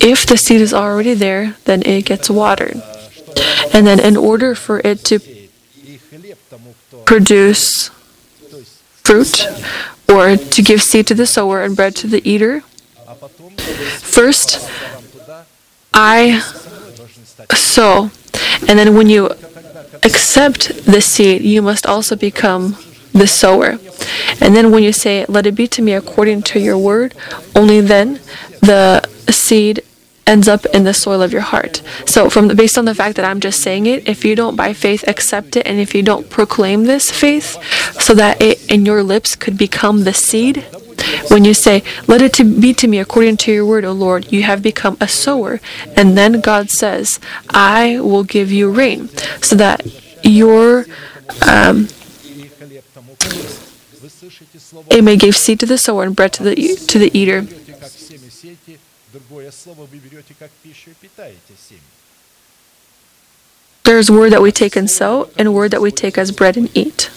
[0.00, 2.80] if the seed is already there, then it gets watered.
[3.72, 5.18] And then, in order for it to
[7.04, 7.88] produce
[9.04, 9.46] fruit
[10.08, 12.62] or to give seed to the sower and bread to the eater,
[14.00, 14.70] first
[15.92, 16.40] I
[17.54, 18.10] sow.
[18.66, 19.30] And then, when you
[20.04, 22.76] accept the seed, you must also become
[23.12, 23.78] the sower.
[24.40, 27.14] And then when you say, Let it be to me according to your word,
[27.54, 28.20] only then
[28.60, 29.82] the seed
[30.26, 31.82] ends up in the soil of your heart.
[32.04, 34.56] So, from the, based on the fact that I'm just saying it, if you don't
[34.56, 37.56] by faith accept it, and if you don't proclaim this faith,
[38.00, 40.66] so that it in your lips could become the seed,
[41.28, 44.32] when you say, Let it to be to me according to your word, O Lord,
[44.32, 45.60] you have become a sower.
[45.96, 49.08] And then God says, I will give you rain,
[49.42, 49.86] so that
[50.22, 50.86] your
[51.46, 51.88] um,
[54.90, 57.42] it may give seed to the sower and bread to the to the eater.
[63.84, 66.70] There's word that we take and sow, and word that we take as bread and
[66.76, 67.10] eat.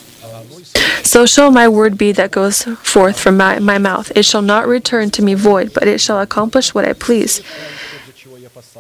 [1.04, 4.12] So shall my word be that goes forth from my, my mouth.
[4.16, 7.42] It shall not return to me void, but it shall accomplish what I please,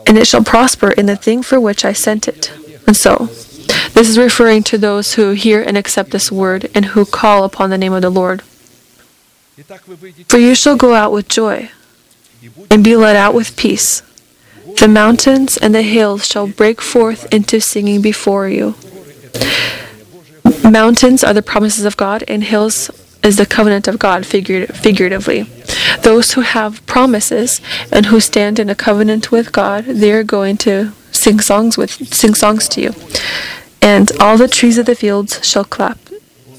[0.07, 2.51] and it shall prosper in the thing for which I sent it.
[2.87, 3.29] And so,
[3.93, 7.69] this is referring to those who hear and accept this word and who call upon
[7.69, 8.41] the name of the Lord.
[10.27, 11.71] For you shall go out with joy
[12.69, 14.01] and be led out with peace.
[14.79, 18.75] The mountains and the hills shall break forth into singing before you.
[20.64, 22.89] Mountains are the promises of God, and hills
[23.24, 25.43] is the covenant of God, figuratively.
[26.01, 30.57] Those who have promises and who stand in a covenant with God, they are going
[30.57, 32.93] to sing songs with sing songs to you.
[33.82, 35.97] And all the trees of the fields shall clap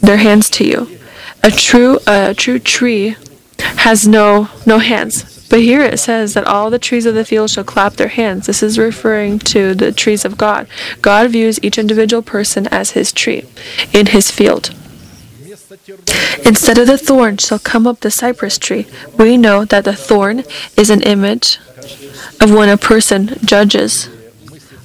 [0.00, 0.98] their hands to you.
[1.42, 3.16] A true a true tree
[3.58, 5.41] has no no hands.
[5.52, 8.46] But here it says that all the trees of the field shall clap their hands.
[8.46, 10.66] This is referring to the trees of God.
[11.02, 13.44] God views each individual person as his tree
[13.92, 14.74] in his field.
[16.46, 18.86] Instead of the thorn shall come up the cypress tree.
[19.18, 20.44] We know that the thorn
[20.78, 21.58] is an image
[22.40, 24.08] of when a person judges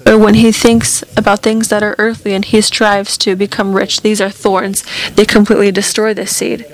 [0.06, 4.02] or when he thinks about things that are earthly and he strives to become rich.
[4.02, 4.84] These are thorns.
[5.16, 6.66] They completely destroy the seed.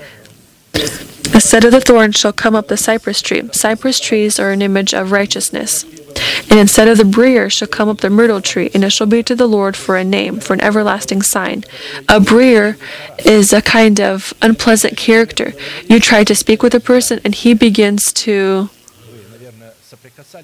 [1.34, 3.48] Instead of the thorn shall come up the cypress tree.
[3.52, 5.84] Cypress trees are an image of righteousness.
[6.50, 9.22] And instead of the brier shall come up the myrtle tree, and it shall be
[9.24, 11.64] to the Lord for a name, for an everlasting sign.
[12.08, 12.76] A brier
[13.24, 15.54] is a kind of unpleasant character.
[15.88, 18.70] You try to speak with a person, and he begins to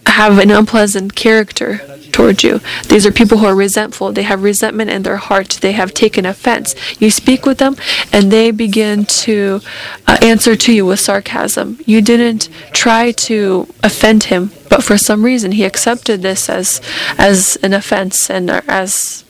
[0.06, 1.78] have an unpleasant character
[2.12, 2.60] towards you.
[2.88, 4.12] These are people who are resentful.
[4.12, 5.58] They have resentment in their heart.
[5.60, 6.74] They have taken offense.
[7.00, 7.76] You speak with them,
[8.12, 9.60] and they begin to
[10.06, 11.78] uh, answer to you with sarcasm.
[11.86, 16.80] You didn't try to offend him, but for some reason he accepted this as
[17.18, 19.24] as an offense and as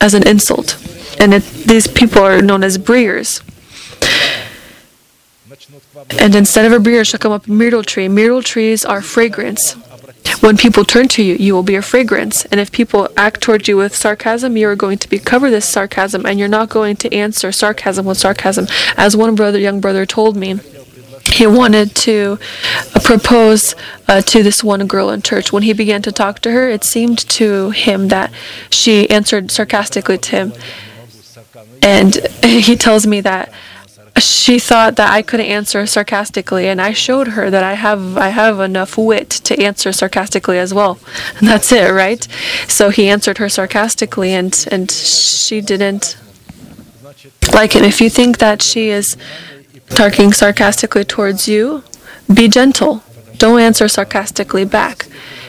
[0.00, 0.78] as an insult.
[1.18, 3.42] And it, these people are known as briers.
[6.18, 8.08] And instead of a shall come up a myrtle tree.
[8.08, 9.72] Myrtle trees are fragrance.
[10.40, 12.44] When people turn to you, you will be a fragrance.
[12.46, 15.68] And if people act towards you with sarcasm, you are going to be cover this
[15.68, 18.66] sarcasm, and you're not going to answer sarcasm with sarcasm.
[18.96, 20.60] As one brother, young brother, told me,
[21.32, 22.38] he wanted to
[22.94, 23.74] uh, propose
[24.08, 25.52] uh, to this one girl in church.
[25.52, 28.32] When he began to talk to her, it seemed to him that
[28.70, 30.52] she answered sarcastically to him.
[31.82, 33.52] And he tells me that
[34.18, 38.28] she thought that I could answer sarcastically, and I showed her that I have I
[38.28, 40.98] have enough wit to answer sarcastically as well,
[41.38, 42.26] and that's it, right?
[42.68, 46.16] So he answered her sarcastically, and and she didn't
[47.54, 47.82] like it.
[47.84, 49.16] If you think that she is
[49.90, 51.82] talking sarcastically towards you,
[52.32, 53.02] be gentle.
[53.36, 55.06] Don't answer sarcastically back,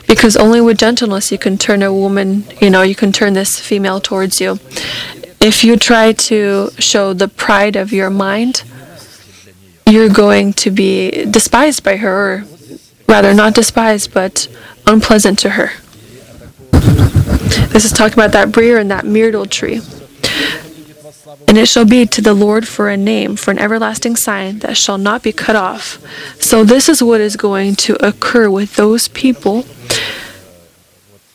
[0.07, 3.59] because only with gentleness you can turn a woman, you know, you can turn this
[3.59, 4.59] female towards you.
[5.41, 8.63] If you try to show the pride of your mind,
[9.89, 12.45] you're going to be despised by her, or
[13.07, 14.47] rather, not despised, but
[14.85, 15.71] unpleasant to her.
[17.69, 19.81] This is talking about that brier and that myrtle tree.
[21.47, 24.77] And it shall be to the Lord for a name, for an everlasting sign that
[24.77, 25.97] shall not be cut off.
[26.39, 29.65] So, this is what is going to occur with those people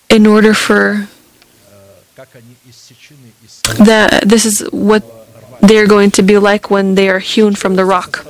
[0.09, 1.09] in order for
[3.75, 5.05] that this is what
[5.61, 8.25] they're going to be like when they are hewn from the rock.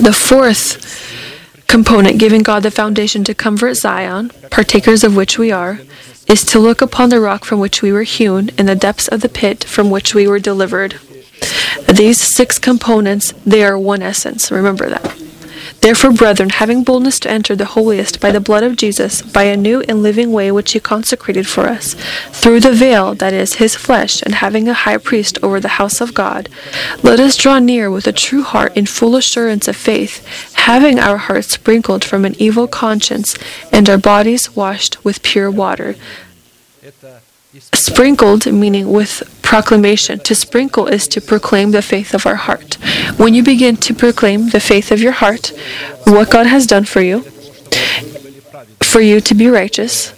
[0.00, 5.80] The fourth component, giving God the foundation to comfort Zion, partakers of which we are,
[6.28, 9.20] is to look upon the rock from which we were hewn in the depths of
[9.20, 10.98] the pit from which we were delivered.
[11.92, 14.50] These six components, they are one essence.
[14.50, 15.18] Remember that.
[15.82, 19.56] Therefore, brethren, having boldness to enter the holiest by the blood of Jesus, by a
[19.56, 21.94] new and living way which he consecrated for us,
[22.30, 26.00] through the veil that is his flesh, and having a high priest over the house
[26.00, 26.48] of God,
[27.02, 30.24] let us draw near with a true heart in full assurance of faith,
[30.54, 33.36] having our hearts sprinkled from an evil conscience,
[33.72, 35.96] and our bodies washed with pure water.
[37.72, 40.18] Sprinkled, meaning with proclamation.
[40.20, 42.78] To sprinkle is to proclaim the faith of our heart.
[43.20, 45.52] When you begin to proclaim the faith of your heart,
[46.04, 47.20] what God has done for you,
[48.92, 50.14] for you to be righteous,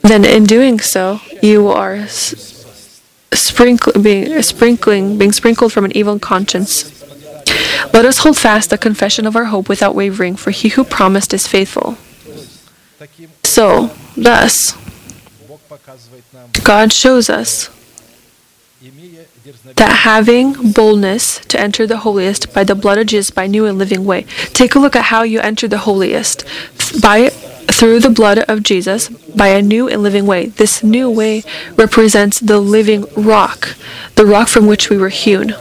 [0.00, 6.72] then in doing so, you are sprinkling, being, sprinkling, being sprinkled from an evil conscience.
[7.92, 11.34] Let us hold fast the confession of our hope without wavering, for he who promised
[11.34, 11.98] is faithful.
[13.44, 14.78] So, thus,
[16.64, 17.68] God shows us
[19.76, 23.78] that having boldness to enter the holiest by the blood of Jesus by new and
[23.78, 24.22] living way.
[24.52, 26.44] Take a look at how you enter the holiest
[27.00, 27.28] by
[27.70, 30.46] through the blood of Jesus by a new and living way.
[30.46, 31.42] This new way
[31.76, 33.76] represents the living rock,
[34.16, 35.54] the rock from which we were hewn.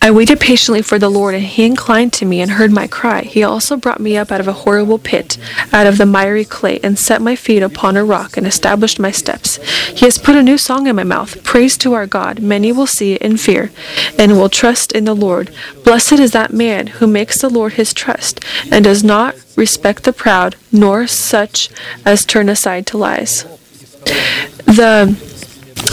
[0.00, 3.22] I waited patiently for the Lord, and he inclined to me and heard my cry.
[3.22, 5.36] He also brought me up out of a horrible pit,
[5.72, 9.10] out of the miry clay, and set my feet upon a rock, and established my
[9.10, 9.56] steps.
[9.88, 12.40] He has put a new song in my mouth, praise to our God.
[12.40, 13.70] Many will see it and fear,
[14.18, 15.50] and will trust in the Lord.
[15.84, 20.12] Blessed is that man who makes the Lord his trust, and does not respect the
[20.12, 21.68] proud, nor such
[22.04, 23.44] as turn aside to lies.
[24.64, 25.27] The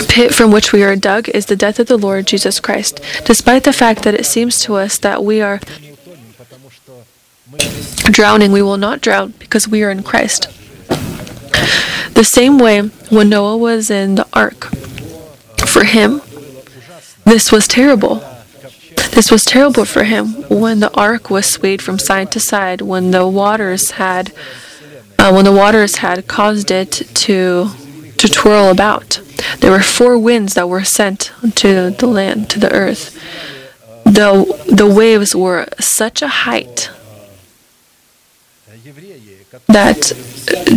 [0.08, 3.64] pit from which we are dug is the death of the Lord Jesus Christ, despite
[3.64, 5.60] the fact that it seems to us that we are
[8.12, 10.48] drowning, we will not drown because we are in Christ.
[12.14, 14.66] The same way when Noah was in the ark,
[15.68, 16.22] for him,
[17.26, 18.24] this was terrible.
[19.12, 23.12] This was terrible for him when the ark was swayed from side to side, when
[23.12, 24.32] the waters had,
[25.20, 27.70] uh, when the waters had caused it to
[28.18, 29.22] to twirl about.
[29.60, 33.14] There were four winds that were sent to the land, to the earth.
[34.06, 36.90] The, the waves were such a height
[39.68, 40.12] that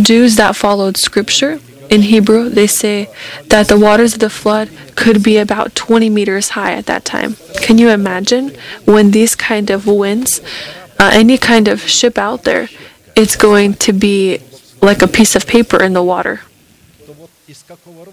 [0.01, 1.59] Jews that followed scripture
[1.89, 3.09] in Hebrew, they say
[3.47, 7.35] that the waters of the flood could be about 20 meters high at that time.
[7.61, 10.39] Can you imagine when these kind of winds,
[10.99, 12.69] uh, any kind of ship out there,
[13.15, 14.39] it's going to be
[14.81, 16.41] like a piece of paper in the water?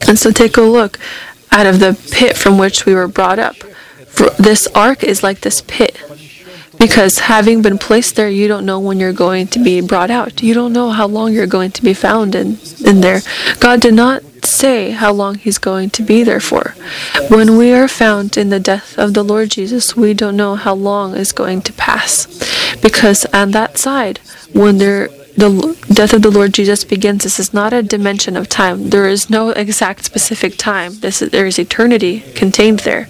[0.09, 0.99] And so take a look
[1.51, 3.57] out of the pit from which we were brought up.
[4.07, 6.01] For this ark is like this pit.
[6.79, 10.43] Because having been placed there, you don't know when you're going to be brought out.
[10.43, 13.23] You don't know how long you're going to be found in, in there.
[13.61, 16.75] God did not say how long He's going to be there for.
[17.29, 20.75] When we are found in the death of the Lord Jesus, we don't know how
[20.75, 22.27] long is going to pass.
[22.83, 24.21] Because on that side,
[24.53, 28.49] when there the death of the Lord Jesus begins, this is not a dimension of
[28.49, 28.91] time.
[28.91, 31.01] There is no exact specific time.
[31.01, 33.09] This is, there is eternity contained there.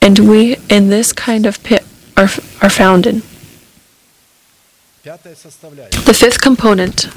[0.00, 1.84] And we, in this kind of pit,
[2.16, 2.28] are,
[2.62, 3.22] are found in.
[5.02, 7.08] The fifth component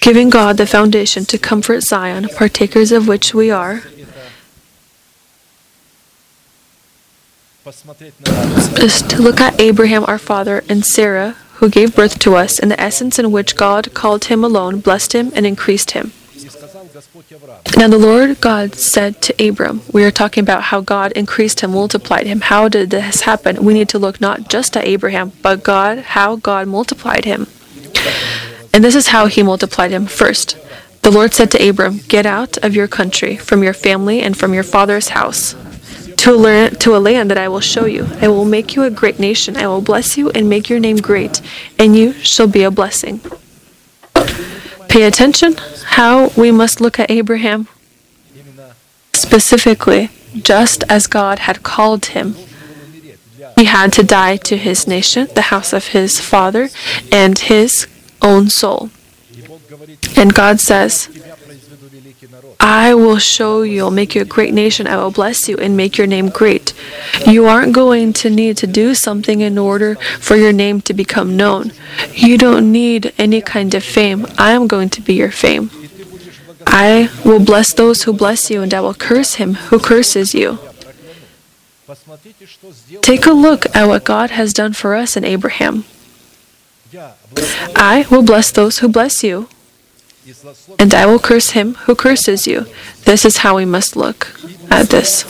[0.00, 3.82] giving God the foundation to comfort Zion, partakers of which we are,
[7.64, 12.70] is to look at Abraham our father and Sarah, who gave birth to us, and
[12.70, 16.12] the essence in which God called him alone, blessed him, and increased him.
[17.76, 21.72] Now the Lord God said to Abram, we are talking about how God increased him,
[21.72, 22.40] multiplied him.
[22.40, 23.64] How did this happen?
[23.64, 27.46] We need to look not just at Abraham, but God, how God multiplied him.
[28.74, 30.06] And this is how he multiplied him.
[30.06, 30.58] First,
[31.02, 34.52] the Lord said to Abram, Get out of your country, from your family, and from
[34.52, 35.54] your father's house
[36.22, 38.06] to, learn, to a land that I will show you.
[38.20, 39.56] I will make you a great nation.
[39.56, 41.40] I will bless you and make your name great,
[41.80, 43.20] and you shall be a blessing.
[44.88, 45.56] Pay attention
[45.98, 47.66] how we must look at Abraham
[49.12, 52.36] specifically, just as God had called him.
[53.56, 56.68] He had to die to his nation, the house of his father,
[57.10, 57.88] and his
[58.20, 58.90] own soul.
[60.16, 61.08] And God says,
[62.64, 65.76] I will show you, I'll make you a great nation, I will bless you and
[65.76, 66.72] make your name great.
[67.26, 71.36] You aren't going to need to do something in order for your name to become
[71.36, 71.72] known.
[72.14, 74.26] You don't need any kind of fame.
[74.38, 75.70] I am going to be your fame.
[76.64, 80.58] I will bless those who bless you, and I will curse him who curses you.
[83.00, 85.84] Take a look at what God has done for us in Abraham.
[87.74, 89.48] I will bless those who bless you,
[90.78, 92.66] and I will curse him who curses you.
[93.04, 94.28] This is how we must look
[94.70, 95.24] at this.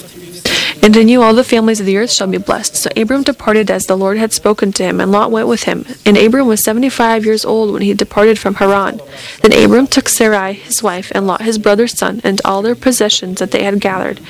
[0.82, 2.74] And in you all the families of the earth shall be blessed.
[2.74, 5.86] So Abram departed as the Lord had spoken to him, and Lot went with him.
[6.04, 9.00] And Abram was seventy five years old when he departed from Haran.
[9.42, 13.38] Then Abram took Sarai his wife, and Lot his brother's son, and all their possessions
[13.38, 14.20] that they had gathered,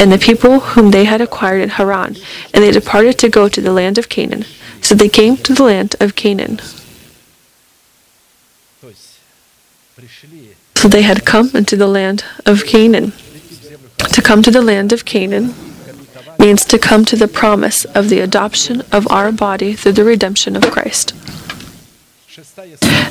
[0.00, 2.16] and the people whom they had acquired in Haran.
[2.52, 4.44] And they departed to go to the land of Canaan.
[4.82, 6.60] So they came to the land of Canaan.
[10.80, 13.12] So they had come into the land of Canaan.
[14.14, 15.52] To come to the land of Canaan
[16.38, 20.56] means to come to the promise of the adoption of our body through the redemption
[20.56, 21.12] of Christ.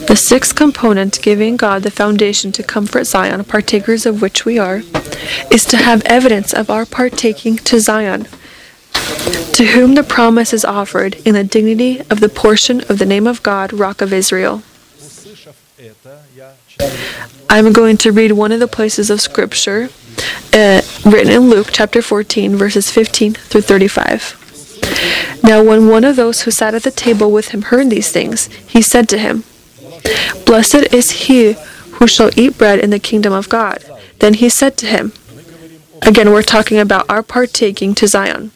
[0.08, 4.82] The sixth component, giving God the foundation to comfort Zion, partakers of which we are,
[5.52, 8.24] is to have evidence of our partaking to Zion,
[9.54, 13.28] to whom the promise is offered in the dignity of the portion of the name
[13.28, 14.64] of God, Rock of Israel.
[17.52, 19.90] I'm going to read one of the places of Scripture
[20.54, 25.40] uh, written in Luke chapter 14, verses 15 through 35.
[25.44, 28.46] Now, when one of those who sat at the table with him heard these things,
[28.68, 29.46] he said to him,
[30.46, 31.56] Blessed is he
[31.94, 33.84] who shall eat bread in the kingdom of God.
[34.20, 35.12] Then he said to him,
[36.04, 38.52] Again, we're talking about our partaking to Zion.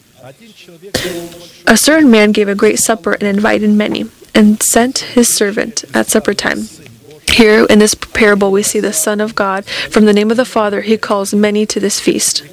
[1.65, 6.07] A certain man gave a great supper and invited many, and sent his servant at
[6.07, 6.67] supper time
[7.34, 9.65] here in this parable, we see the Son of God.
[9.65, 12.43] From the name of the Father, he calls many to this feast.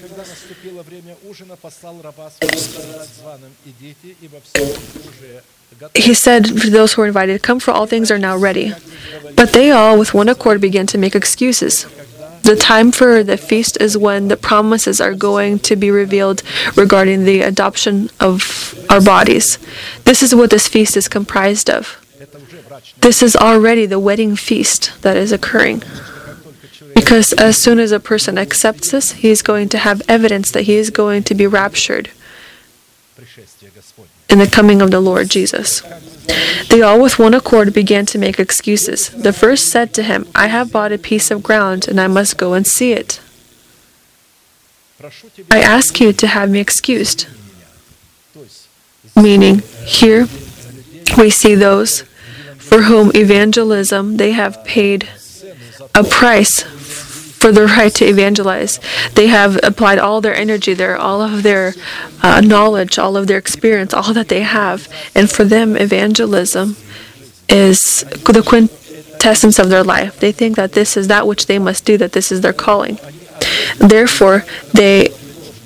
[5.94, 8.72] He said, to those who were invited, come, for all things are now ready.
[9.36, 11.86] But they all, with one accord, began to make excuses.
[12.42, 16.42] The time for the feast is when the promises are going to be revealed
[16.74, 19.58] regarding the adoption of our bodies.
[20.04, 21.99] This is what this feast is comprised of
[23.00, 25.82] this is already the wedding feast that is occurring.
[26.94, 30.62] Because as soon as a person accepts this, he is going to have evidence that
[30.62, 32.10] he is going to be raptured
[34.28, 35.82] in the coming of the Lord Jesus.
[36.68, 39.08] They all with one accord began to make excuses.
[39.10, 42.36] The first said to him, I have bought a piece of ground and I must
[42.36, 43.20] go and see it.
[45.50, 47.26] I ask you to have me excused.
[49.16, 50.28] Meaning, here
[51.16, 52.04] we see those
[52.70, 55.08] for whom evangelism they have paid
[55.92, 58.78] a price for the right to evangelize.
[59.14, 61.74] They have applied all their energy there, all of their
[62.22, 64.86] uh, knowledge, all of their experience, all that they have.
[65.16, 66.76] And for them, evangelism
[67.48, 70.20] is the quintessence of their life.
[70.20, 73.00] They think that this is that which they must do, that this is their calling.
[73.78, 75.08] Therefore, they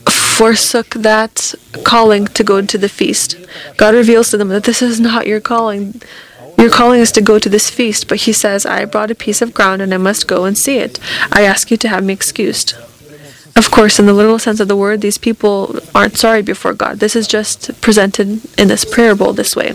[0.09, 3.37] forsook that calling to go to the feast.
[3.77, 6.01] God reveals to them that this is not your calling.
[6.59, 9.43] You're calling us to go to this feast, but he says, I brought a piece
[9.43, 10.99] of ground and I must go and see it.
[11.33, 12.75] I ask you to have me excused.
[13.57, 16.99] Of course, in the literal sense of the word, these people aren't sorry before God.
[16.99, 19.75] This is just presented in this parable this way.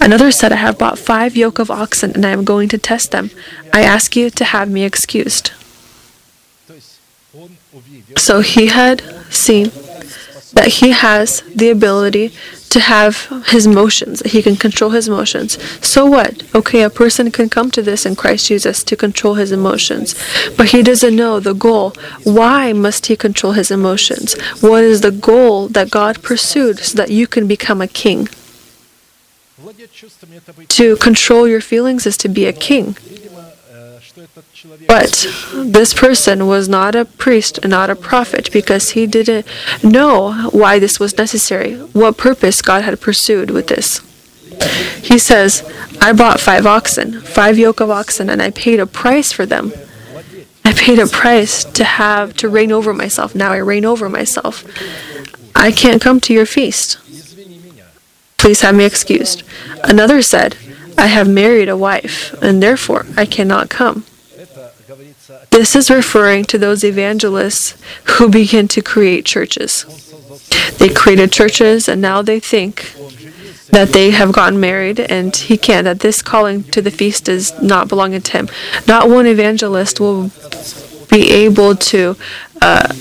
[0.00, 3.12] Another said, I have bought five yoke of oxen and I am going to test
[3.12, 3.30] them.
[3.72, 5.52] I ask you to have me excused.
[8.16, 9.02] So he had
[9.32, 9.66] seen
[10.54, 12.32] that he has the ability
[12.74, 15.50] to have his motions, that he can control his emotions.
[15.80, 16.42] So what?
[16.54, 20.16] Okay, a person can come to this in Christ Jesus to control his emotions,
[20.56, 21.94] but he doesn't know the goal.
[22.24, 24.34] Why must he control his emotions?
[24.60, 28.28] What is the goal that God pursued so that you can become a king?
[30.80, 32.96] To control your feelings is to be a king.
[34.86, 39.46] But this person was not a priest, not a prophet, because he didn't
[39.82, 44.00] know why this was necessary, what purpose God had pursued with this.
[45.02, 45.68] He says,
[46.00, 49.72] I bought five oxen, five yoke of oxen, and I paid a price for them.
[50.64, 53.34] I paid a price to have to reign over myself.
[53.34, 54.64] Now I reign over myself.
[55.54, 56.98] I can't come to your feast.
[58.38, 59.42] Please have me excused.
[59.82, 60.56] Another said,
[60.96, 64.04] I have married a wife, and therefore I cannot come.
[65.50, 69.86] This is referring to those evangelists who begin to create churches.
[70.78, 72.94] They created churches, and now they think
[73.70, 77.52] that they have gotten married and he can't, that this calling to the feast is
[77.60, 78.48] not belonging to him.
[78.86, 80.30] Not one evangelist will
[81.10, 82.16] be able to,
[82.62, 82.94] uh,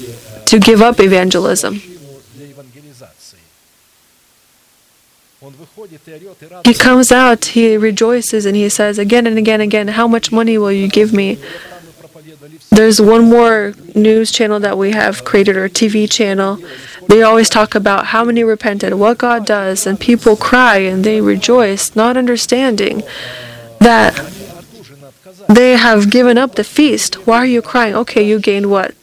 [0.45, 1.81] to give up evangelism.
[6.63, 10.31] He comes out, he rejoices, and he says again and again and again, How much
[10.31, 11.37] money will you give me?
[12.69, 16.59] There's one more news channel that we have created, or TV channel.
[17.07, 21.21] They always talk about how many repented, what God does, and people cry and they
[21.21, 23.03] rejoice, not understanding
[23.79, 24.13] that
[25.49, 27.27] they have given up the feast.
[27.27, 27.95] Why are you crying?
[27.95, 28.95] Okay, you gained what?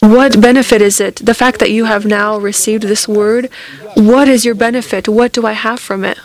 [0.00, 1.16] What benefit is it?
[1.16, 3.50] The fact that you have now received this word,
[3.94, 5.08] what is your benefit?
[5.08, 6.18] What do I have from it?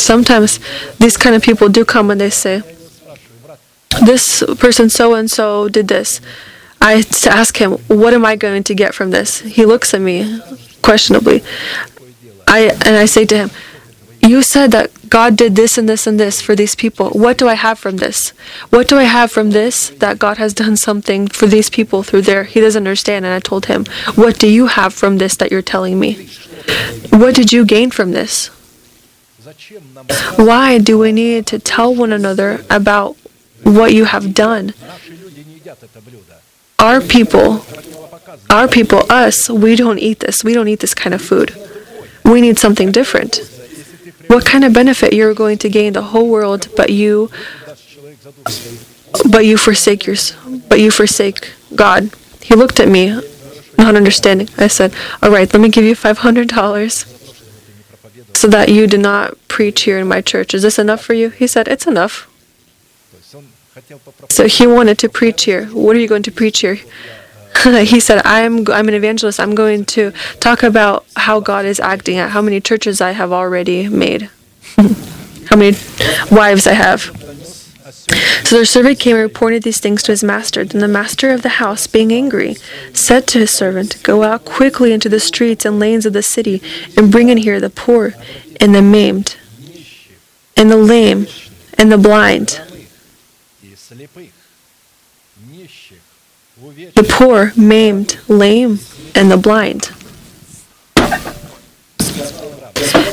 [0.00, 0.58] Sometimes
[0.98, 2.62] these kind of people do come and they say,
[4.04, 6.20] This person so and so did this.
[6.80, 9.40] I ask him, What am I going to get from this?
[9.40, 10.40] He looks at me
[10.80, 11.44] questionably.
[12.48, 13.50] I, and I say to him,
[14.20, 17.10] You said that God did this and this and this for these people.
[17.10, 18.30] What do I have from this?
[18.70, 22.22] What do I have from this that God has done something for these people through
[22.22, 22.44] there?
[22.44, 23.26] He doesn't understand.
[23.26, 23.84] And I told him,
[24.14, 26.28] What do you have from this that you're telling me?
[27.10, 28.46] What did you gain from this?
[30.36, 33.18] Why do we need to tell one another about
[33.64, 34.72] what you have done?
[36.78, 37.66] Our people,
[38.48, 40.42] our people, us, we don't eat this.
[40.42, 41.54] We don't eat this kind of food.
[42.24, 43.52] We need something different
[44.32, 47.30] what kind of benefit you're going to gain the whole world, but you,
[49.30, 50.34] but you forsake yours,
[50.68, 52.10] but you forsake God.
[52.40, 53.20] He looked at me,
[53.78, 54.48] not understanding.
[54.58, 57.06] I said, "All right, let me give you five hundred dollars."
[58.34, 60.54] So that you do not preach here in my church.
[60.54, 61.28] Is this enough for you?
[61.30, 62.28] He said, It's enough.
[64.28, 65.66] So he wanted to preach here.
[65.66, 66.78] What are you going to preach here?
[67.84, 69.38] he said, I'm, I'm an evangelist.
[69.38, 73.30] I'm going to talk about how God is acting at how many churches I have
[73.30, 74.30] already made,
[74.76, 75.76] how many
[76.30, 77.02] wives I have.
[78.44, 80.64] So their servant came and reported these things to his master.
[80.64, 82.54] Then the master of the house, being angry,
[82.92, 86.60] said to his servant, Go out quickly into the streets and lanes of the city,
[86.96, 88.14] and bring in here the poor,
[88.60, 89.36] and the maimed,
[90.56, 91.26] and the lame,
[91.78, 92.60] and the blind.
[96.94, 98.78] the poor, maimed, lame,
[99.14, 99.90] and the blind.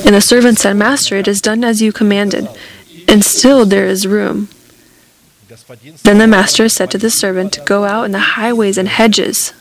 [0.05, 2.47] And the servant said, Master, it is done as you commanded,
[3.07, 4.49] and still there is room.
[6.03, 9.53] Then the master said to the servant, Go out in the highways and hedges,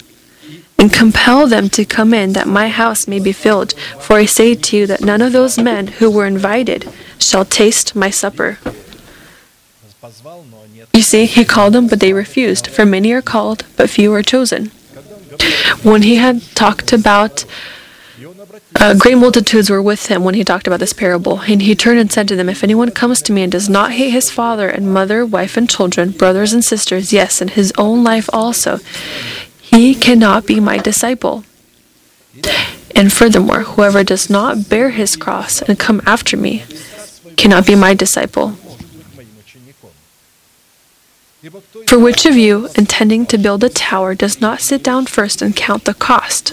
[0.78, 3.74] and compel them to come in, that my house may be filled.
[4.00, 7.96] For I say to you that none of those men who were invited shall taste
[7.96, 8.58] my supper.
[10.94, 14.22] You see, he called them, but they refused, for many are called, but few are
[14.22, 14.72] chosen.
[15.82, 17.44] When he had talked about
[18.80, 21.98] uh, great multitudes were with him when he talked about this parable, and he turned
[21.98, 24.68] and said to them, If anyone comes to me and does not hate his father
[24.68, 28.78] and mother, wife and children, brothers and sisters, yes, and his own life also,
[29.60, 31.44] he cannot be my disciple.
[32.94, 36.64] And furthermore, whoever does not bear his cross and come after me
[37.36, 38.56] cannot be my disciple.
[41.88, 45.56] For which of you, intending to build a tower, does not sit down first and
[45.56, 46.50] count the cost,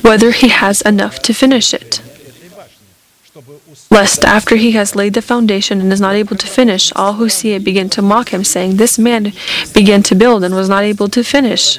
[0.00, 2.00] whether he has enough to finish it?
[3.90, 7.28] Lest after he has laid the foundation and is not able to finish, all who
[7.28, 9.34] see it begin to mock him, saying, This man
[9.74, 11.78] began to build and was not able to finish.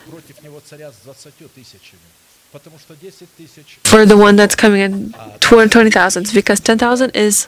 [3.83, 7.47] for the one that's coming in 20,000, because 10,000 is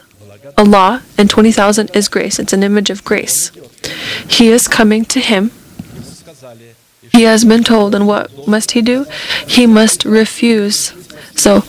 [0.56, 2.38] a law and 20,000 is grace.
[2.38, 3.50] It's an image of grace.
[4.28, 5.50] He is coming to him.
[7.12, 9.04] He has been told, and what must he do?
[9.46, 10.92] He must refuse.
[11.36, 11.60] So,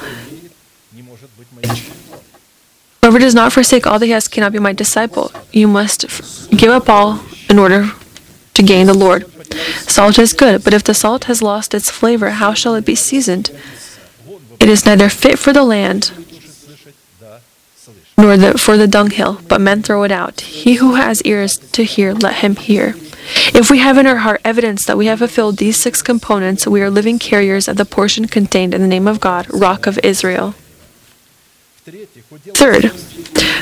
[3.02, 5.32] whoever does not forsake all that he has cannot be my disciple.
[5.52, 7.92] You must give up all in order
[8.54, 9.26] to gain the Lord.
[9.88, 12.96] Salt is good, but if the salt has lost its flavor, how shall it be
[12.96, 13.52] seasoned?
[14.60, 16.12] It is neither fit for the land
[18.18, 20.42] nor the, for the dunghill, but men throw it out.
[20.42, 22.96] He who has ears to hear, let him hear.
[23.54, 26.82] If we have in our heart evidence that we have fulfilled these six components, we
[26.82, 30.56] are living carriers of the portion contained in the name of God, Rock of Israel.
[31.86, 32.82] Third,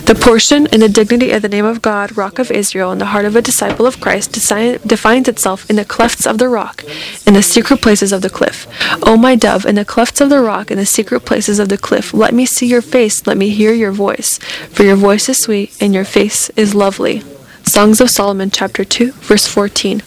[0.06, 3.08] the portion in the dignity of the name of God, Rock of Israel, in the
[3.08, 6.86] heart of a disciple of Christ defines itself in the clefts of the rock,
[7.28, 8.66] in the secret places of the cliff.
[9.06, 11.78] O my dove, in the clefts of the rock, in the secret places of the
[11.78, 14.38] cliff, let me see your face, let me hear your voice,
[14.70, 17.24] for your voice is sweet and your face is lovely.
[17.66, 20.02] Songs of Solomon, chapter 2, verse 14.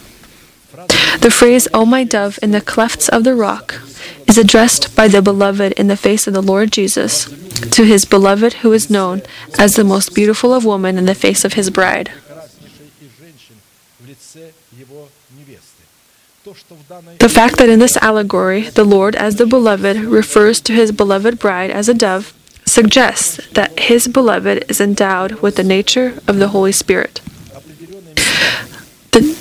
[1.20, 3.80] The phrase, O my dove, in the clefts of the rock,
[4.26, 7.26] is addressed by the beloved in the face of the Lord Jesus
[7.70, 9.22] to his beloved who is known
[9.58, 12.12] as the most beautiful of women in the face of his bride.
[17.18, 21.38] The fact that in this allegory the Lord as the beloved refers to his beloved
[21.38, 22.32] bride as a dove
[22.64, 27.20] suggests that his beloved is endowed with the nature of the Holy Spirit.
[29.12, 29.36] The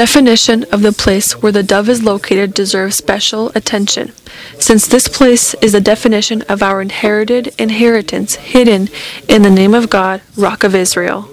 [0.00, 4.10] definition of the place where the dove is located deserves special attention,
[4.58, 8.88] since this place is the definition of our inherited inheritance hidden
[9.28, 11.28] in the name of God, Rock of Israel.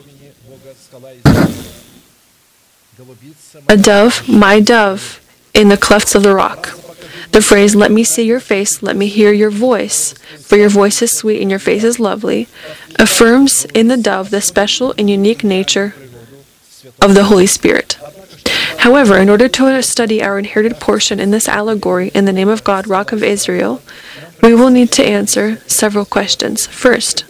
[3.70, 5.22] A dove, my dove,
[5.53, 6.78] in the clefts of the rock.
[7.32, 10.11] The phrase, let me see your face, let me hear your voice,
[10.41, 12.49] for your voice is sweet and your face is lovely,
[12.99, 15.95] affirms in the dove the special and unique nature
[17.01, 17.97] of the Holy Spirit.
[18.80, 22.63] However, in order to study our inherited portion in this allegory in the name of
[22.63, 23.82] God, Rock of Israel,
[24.41, 26.67] we will need to answer several questions.
[26.67, 27.21] First,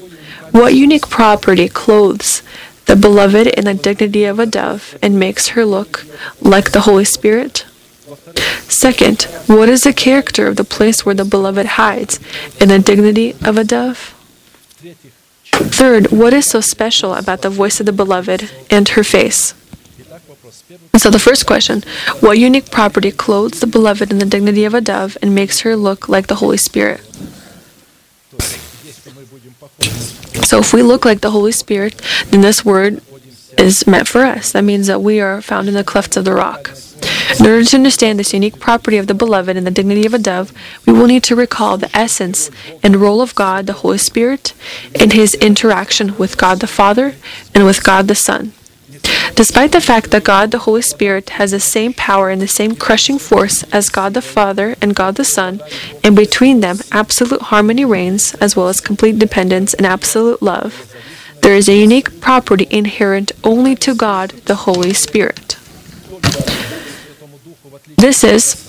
[0.52, 2.44] what unique property clothes
[2.86, 6.06] the beloved in the dignity of a dove and makes her look
[6.42, 7.66] like the Holy Spirit?
[8.68, 12.20] Second, what is the character of the place where the beloved hides
[12.60, 14.14] in the dignity of a dove?
[15.52, 19.54] Third, what is so special about the voice of the beloved and her face?
[20.98, 21.84] So, the first question
[22.20, 25.76] What unique property clothes the beloved in the dignity of a dove and makes her
[25.78, 27.02] look like the Holy Spirit?
[30.44, 32.02] So, if we look like the Holy Spirit,
[32.32, 33.02] then this word
[33.58, 34.52] is meant for us.
[34.52, 36.72] That means that we are found in the clefts of the rock.
[37.40, 40.20] In order to understand this unique property of the beloved and the dignity of a
[40.20, 40.52] dove,
[40.86, 42.52] we will need to recall the essence
[42.84, 44.54] and role of God, the Holy Spirit,
[45.00, 47.16] in his interaction with God the Father
[47.54, 48.54] and with God the Son.
[49.38, 52.76] Despite the fact that God the Holy Spirit has the same power and the same
[52.76, 55.62] crushing force as God the Father and God the Son,
[56.04, 60.92] and between them absolute harmony reigns, as well as complete dependence and absolute love,
[61.44, 65.56] there is a unique property inherent only to God the Holy Spirit.
[67.96, 68.66] This is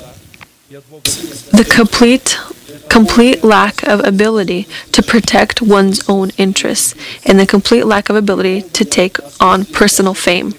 [0.69, 2.39] the complete
[2.89, 8.63] complete lack of ability to protect one's own interests, and the complete lack of ability
[8.63, 10.55] to take on personal fame.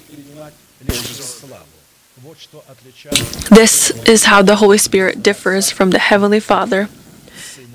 [3.50, 6.88] This is how the Holy Spirit differs from the Heavenly Father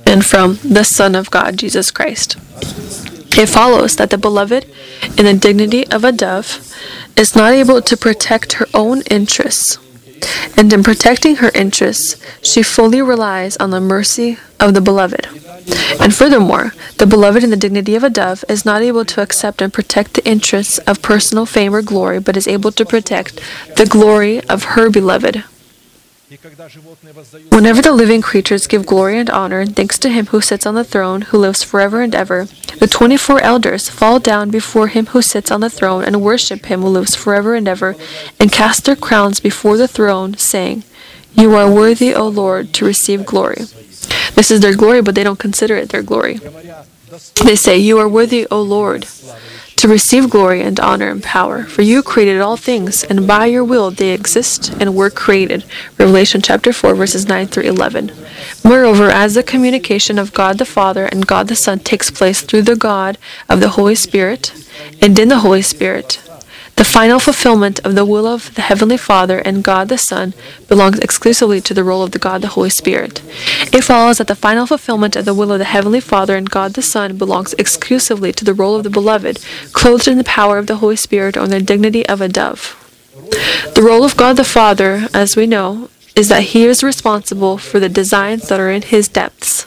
[0.06, 2.38] and from the Son of God, Jesus Christ.
[3.38, 4.66] It follows that the beloved,
[5.18, 6.74] in the dignity of a dove,
[7.18, 9.78] is not able to protect her own interests
[10.58, 15.28] and in protecting her interests, she fully relies on the mercy of the beloved.
[16.00, 19.62] And furthermore, the beloved in the dignity of a dove is not able to accept
[19.62, 23.42] and protect the interests of personal fame or glory, but is able to protect
[23.76, 25.44] the glory of her beloved.
[27.52, 30.74] Whenever the living creatures give glory and honor and thanks to him who sits on
[30.74, 32.46] the throne, who lives forever and ever,
[32.80, 36.82] the 24 elders fall down before him who sits on the throne and worship him
[36.82, 37.96] who lives forever and ever,
[38.40, 40.84] and cast their crowns before the throne, saying,
[41.34, 43.66] You are worthy, O Lord, to receive glory.
[44.34, 46.40] This is their glory, but they don't consider it their glory.
[47.44, 49.06] They say, You are worthy, O Lord
[49.78, 51.64] to receive glory and honor and power.
[51.64, 55.66] For you created all things, and by your will they exist and were created.
[55.98, 58.12] Revelation chapter 4, verses 9 through 11.
[58.64, 62.64] Moreover, as the communication of God the Father and God the Son takes place through
[62.64, 63.18] the God
[63.50, 64.54] of the Holy Spirit,
[65.02, 66.22] and in the Holy Spirit,
[66.76, 70.34] the final fulfillment of the will of the Heavenly Father and God the Son
[70.68, 73.22] belongs exclusively to the role of the God the Holy Spirit.
[73.74, 76.74] It follows that the final fulfillment of the will of the Heavenly Father and God
[76.74, 79.40] the Son belongs exclusively to the role of the Beloved,
[79.72, 82.82] clothed in the power of the Holy Spirit or in the dignity of a dove.
[83.74, 87.80] The role of God the Father, as we know, is that He is responsible for
[87.80, 89.66] the designs that are in His depths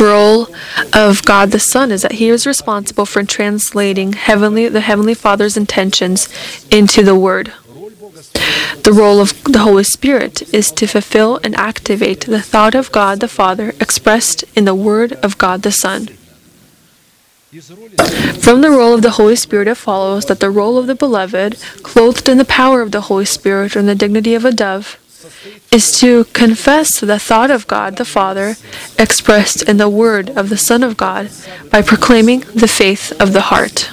[0.00, 0.48] role
[0.92, 5.56] of God the Son is that He is responsible for translating heavenly the Heavenly Father's
[5.56, 6.28] intentions
[6.70, 7.52] into the Word.
[8.82, 13.20] The role of the Holy Spirit is to fulfill and activate the thought of God
[13.20, 16.08] the Father expressed in the Word of God the Son.
[18.40, 21.58] From the role of the Holy Spirit, it follows that the role of the Beloved,
[21.82, 24.98] clothed in the power of the Holy Spirit and the dignity of a dove,
[25.71, 28.55] is to confess the thought of God the Father
[28.99, 31.29] expressed in the Word of the Son of God
[31.71, 33.89] by proclaiming the faith of the heart.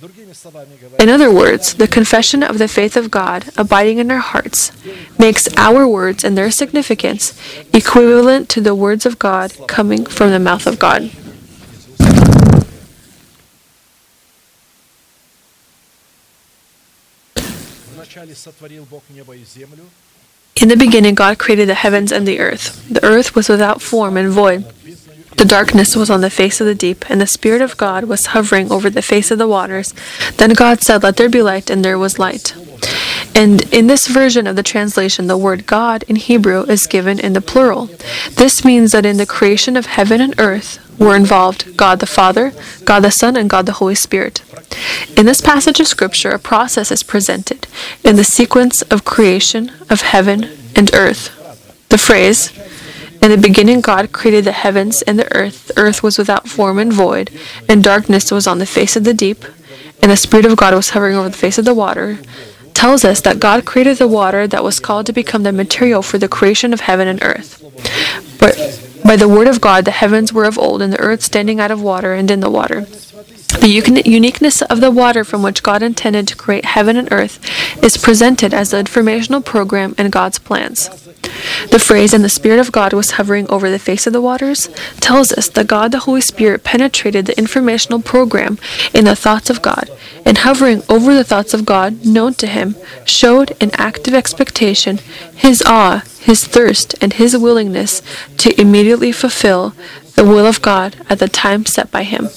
[0.00, 4.10] другими словами говоря, In other words, the confession of the faith of God abiding in
[4.12, 4.70] our hearts
[5.18, 7.34] makes our words and their significance
[7.74, 11.10] equivalent to the words of God coming from the mouth of God.
[18.18, 19.84] вначале сотворил Бог небо и землю,
[20.61, 22.87] In the beginning, God created the heavens and the earth.
[22.89, 24.65] The earth was without form and void.
[25.37, 28.27] The darkness was on the face of the deep, and the Spirit of God was
[28.27, 29.93] hovering over the face of the waters.
[30.37, 32.53] Then God said, Let there be light, and there was light.
[33.35, 37.33] And in this version of the translation, the word God in Hebrew is given in
[37.33, 37.89] the plural.
[38.31, 42.53] This means that in the creation of heaven and earth were involved God the Father,
[42.85, 44.43] God the Son, and God the Holy Spirit.
[45.17, 47.67] In this passage of Scripture, a process is presented
[48.03, 51.39] in the sequence of creation of heaven and earth.
[51.89, 52.51] The phrase,
[53.21, 55.67] in the beginning, God created the heavens and the earth.
[55.67, 57.31] The earth was without form and void,
[57.67, 59.43] and darkness was on the face of the deep,
[60.01, 62.19] and the Spirit of God was hovering over the face of the water
[62.73, 66.17] tells us that God created the water that was called to become the material for
[66.17, 67.61] the creation of heaven and earth.
[68.39, 68.55] But
[69.05, 71.71] by the word of God, the heavens were of old, and the earth standing out
[71.71, 72.85] of water and in the water.
[73.59, 77.39] The uniqueness of the water from which God intended to create heaven and earth
[77.83, 80.89] is presented as the informational program in God's plans.
[81.71, 84.67] The phrase, and the Spirit of God was hovering over the face of the waters,
[84.99, 88.57] tells us that God the Holy Spirit penetrated the informational program
[88.93, 89.89] in the thoughts of God,
[90.25, 92.75] and hovering over the thoughts of God known to him,
[93.05, 94.99] showed in active expectation
[95.35, 98.01] his awe, his thirst, and his willingness
[98.37, 99.73] to immediately fulfill
[100.15, 102.29] the will of God at the time set by him.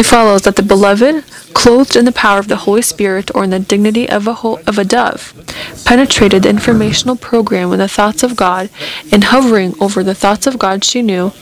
[0.00, 3.50] It follows that the beloved, clothed in the power of the Holy Spirit or in
[3.50, 4.30] the dignity of a,
[4.66, 5.34] of a dove,
[5.84, 8.70] penetrated the informational program in the thoughts of God,
[9.12, 11.32] and hovering over the thoughts of God she knew,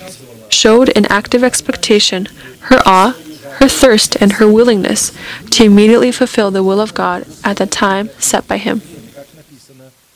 [0.49, 2.27] showed in active expectation
[2.63, 3.13] her awe,
[3.61, 5.13] her thirst, and her willingness
[5.51, 8.83] to immediately fulfill the will of God at the time set by Him.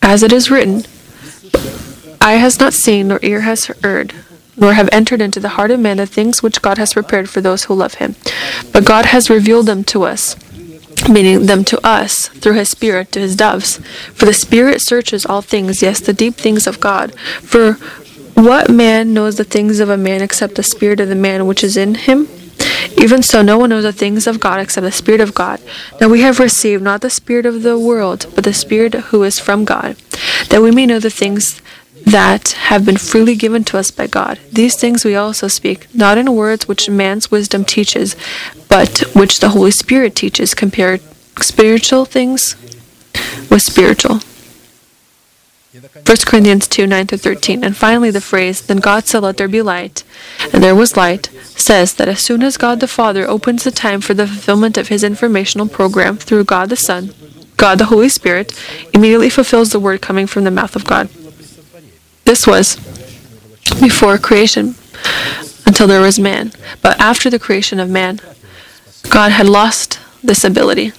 [0.02, 0.82] As it is written,
[2.20, 4.12] Eye has not seen, nor ear has heard,
[4.56, 7.40] nor have entered into the heart of man the things which God has prepared for
[7.40, 8.16] those who love him.
[8.72, 10.36] But God has revealed them to us,
[11.08, 13.78] meaning them to us, through his Spirit to his doves.
[14.14, 17.18] For the Spirit searches all things, yes, the deep things of God.
[17.18, 17.74] For
[18.34, 21.64] what man knows the things of a man except the Spirit of the man which
[21.64, 22.28] is in him?
[22.96, 25.60] Even so, no one knows the things of God except the Spirit of God.
[26.00, 29.38] Now we have received not the Spirit of the world, but the Spirit who is
[29.38, 29.96] from God,
[30.50, 31.60] that we may know the things
[32.06, 34.38] that have been freely given to us by God.
[34.50, 38.16] These things we also speak, not in words which man's wisdom teaches,
[38.68, 40.98] but which the Holy Spirit teaches, compare
[41.40, 42.56] spiritual things
[43.50, 44.20] with spiritual.
[45.72, 47.64] 1 Corinthians 2 9 to 13.
[47.64, 50.04] And finally, the phrase, Then God said, Let there be light,
[50.52, 54.02] and there was light, says that as soon as God the Father opens the time
[54.02, 57.14] for the fulfillment of his informational program through God the Son,
[57.56, 58.52] God the Holy Spirit
[58.92, 61.08] immediately fulfills the word coming from the mouth of God.
[62.24, 62.76] This was
[63.80, 64.74] before creation
[65.66, 66.52] until there was man.
[66.80, 68.20] But after the creation of man,
[69.08, 70.92] God had lost this ability.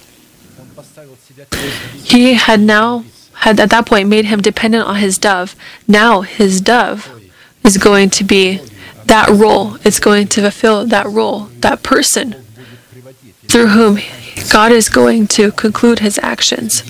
[2.02, 3.04] He had now
[3.44, 5.56] had at that point made him dependent on his dove.
[5.88, 7.10] Now his dove
[7.64, 8.60] is going to be
[9.06, 9.76] that role.
[9.84, 12.36] It's going to fulfill that role, that person
[13.48, 13.98] through whom
[14.50, 16.82] God is going to conclude his actions.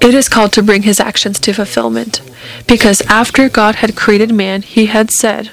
[0.00, 2.22] It is called to bring his actions to fulfillment.
[2.66, 5.50] Because after God had created man, he had said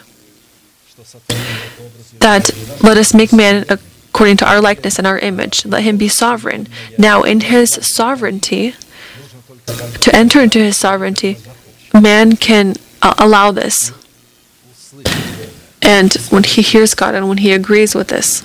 [2.19, 2.49] that
[2.81, 5.65] let us make man according to our likeness and our image.
[5.65, 6.67] Let him be sovereign.
[6.97, 8.73] Now, in his sovereignty,
[9.99, 11.37] to enter into his sovereignty,
[11.93, 13.91] man can uh, allow this.
[15.81, 18.43] And when he hears God and when he agrees with this,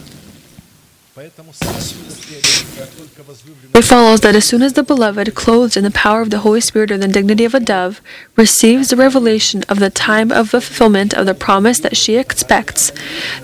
[3.74, 6.60] it follows that as soon as the beloved, clothed in the power of the Holy
[6.60, 8.02] Spirit or the dignity of a dove,
[8.36, 12.92] receives the revelation of the time of the fulfillment of the promise that she expects,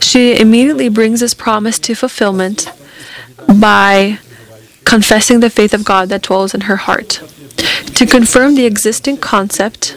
[0.01, 2.71] she immediately brings this promise to fulfillment
[3.59, 4.19] by
[4.85, 7.23] confessing the faith of God that dwells in her heart.
[7.95, 9.95] To confirm the existing concept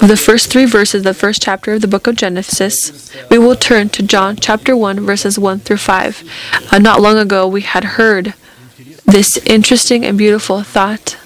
[0.00, 3.38] of the first three verses of the first chapter of the book of Genesis, we
[3.38, 6.24] will turn to John chapter 1, verses 1 through 5.
[6.72, 8.34] Uh, not long ago, we had heard
[9.06, 11.18] this interesting and beautiful thought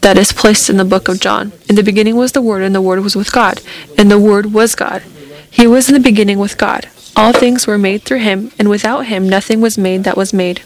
[0.00, 1.52] that is placed in the book of John.
[1.68, 3.60] In the beginning was the Word, and the Word was with God,
[3.96, 5.02] and the Word was God.
[5.50, 6.88] He was in the beginning with God.
[7.16, 10.62] All things were made through him, and without him nothing was made that was made.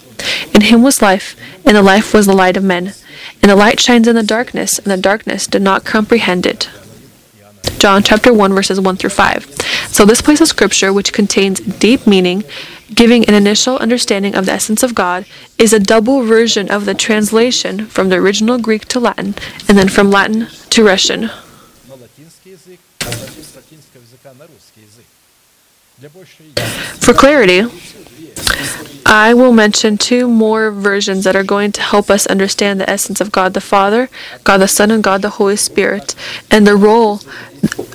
[0.54, 2.94] In him was life, and the life was the light of men.
[3.42, 6.70] And the light shines in the darkness, and the darkness did not comprehend it.
[7.78, 9.44] John chapter 1 verses 1 through 5.
[9.88, 12.44] So this place of scripture which contains deep meaning,
[12.94, 15.26] giving an initial understanding of the essence of God,
[15.58, 19.34] is a double version of the translation from the original Greek to Latin
[19.68, 21.30] and then from Latin to Russian.
[27.00, 27.62] For clarity,
[29.10, 33.22] I will mention two more versions that are going to help us understand the essence
[33.22, 34.10] of God the Father,
[34.44, 36.14] God the Son, and God the Holy Spirit,
[36.50, 37.22] and the role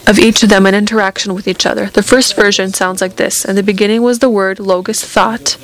[0.07, 1.85] of each of them in interaction with each other.
[1.85, 5.57] The first version sounds like this In the beginning was the word logos, thought.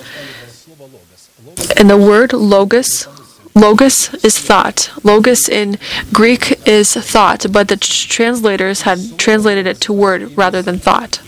[1.75, 3.07] And the word logos
[3.55, 4.91] logos is thought.
[5.03, 5.79] Logos in
[6.13, 11.19] Greek is thought, but the translators had translated it to word rather than thought.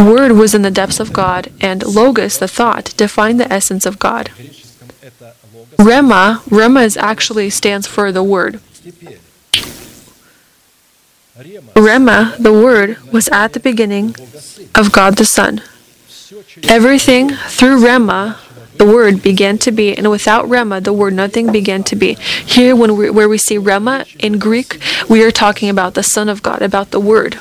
[0.00, 3.98] Word was in the depths of God, and Logos, the thought, defined the essence of
[3.98, 4.30] God.
[5.78, 8.60] Rema, Rema is actually stands for the Word.
[11.76, 14.14] Rema, the Word, was at the beginning
[14.74, 15.62] of God the Son.
[16.64, 18.38] Everything through Rema,
[18.76, 22.14] the Word, began to be, and without Rema, the Word, nothing began to be.
[22.14, 24.78] Here, when we, where we see Rema in Greek,
[25.08, 27.38] we are talking about the Son of God, about the Word.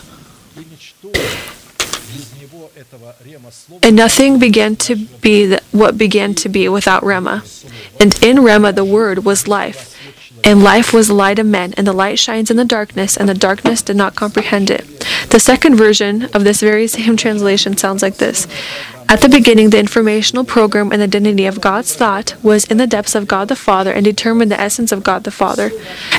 [3.83, 7.43] And nothing began to be what began to be without Rema.
[7.99, 9.95] And in Rema, the Word was life.
[10.43, 13.27] And life was the light of men, and the light shines in the darkness, and
[13.27, 14.85] the darkness did not comprehend it.
[15.29, 18.47] The second version of this very same translation sounds like this
[19.09, 23.15] at the beginning, the informational program and identity of God's thought was in the depths
[23.15, 25.71] of God the Father and determined the essence of God the Father.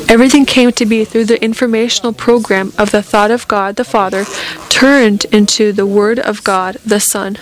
[0.09, 4.25] Everything came to be through the informational program of the thought of God the Father
[4.69, 7.39] turned into the Word of God the Son.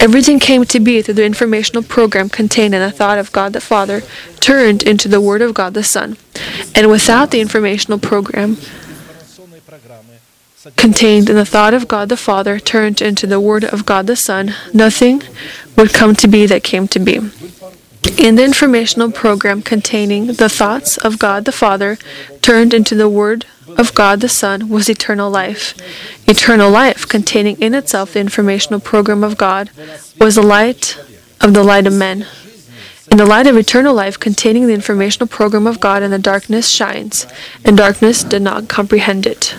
[0.00, 3.60] Everything came to be through the informational program contained in the thought of God the
[3.60, 4.02] Father,
[4.40, 6.16] turned into the Word of God the Son.
[6.74, 8.56] And without the informational program,
[10.74, 14.16] contained in the thought of God the Father, turned into the Word of God the
[14.16, 15.22] Son, nothing
[15.76, 17.20] would come to be that came to be.
[18.18, 21.98] In the informational program containing the thoughts of God the Father,
[22.40, 23.44] turned into the Word
[23.76, 25.74] of God the Son, was eternal life.
[26.26, 29.70] Eternal life, containing in itself the informational program of God,
[30.18, 30.98] was the light
[31.40, 32.26] of the light of men.
[33.10, 36.68] In the light of eternal life, containing the informational program of God, and the darkness
[36.68, 37.26] shines,
[37.64, 39.54] and darkness did not comprehend it.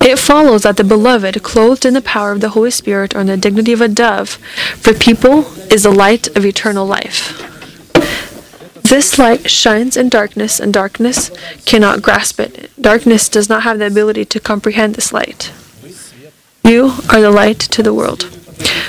[0.00, 3.26] It follows that the beloved, clothed in the power of the Holy Spirit or in
[3.26, 4.38] the dignity of a dove,
[4.76, 7.44] for people is the light of eternal life.
[8.82, 11.30] This light shines in darkness, and darkness
[11.66, 12.70] cannot grasp it.
[12.80, 15.52] Darkness does not have the ability to comprehend this light.
[16.64, 18.37] You are the light to the world.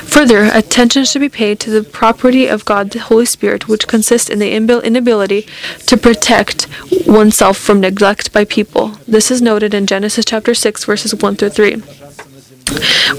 [0.09, 4.29] Further, attention should be paid to the property of God, the Holy Spirit, which consists
[4.29, 5.47] in the inability
[5.85, 6.67] to protect
[7.07, 8.97] oneself from neglect by people.
[9.07, 11.75] This is noted in Genesis chapter 6, verses 1 through 3.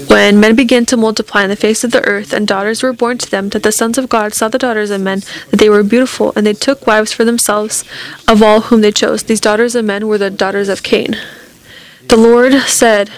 [0.07, 3.17] When men began to multiply in the face of the earth, and daughters were born
[3.19, 5.83] to them, that the sons of God saw the daughters of men, that they were
[5.83, 7.83] beautiful, and they took wives for themselves
[8.27, 9.23] of all whom they chose.
[9.23, 11.17] These daughters of men were the daughters of Cain.
[12.07, 13.11] The Lord said,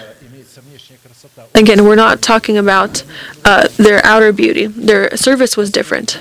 [1.54, 3.02] Again, we're not talking about
[3.44, 4.66] uh, their outer beauty.
[4.66, 6.20] Their service was different.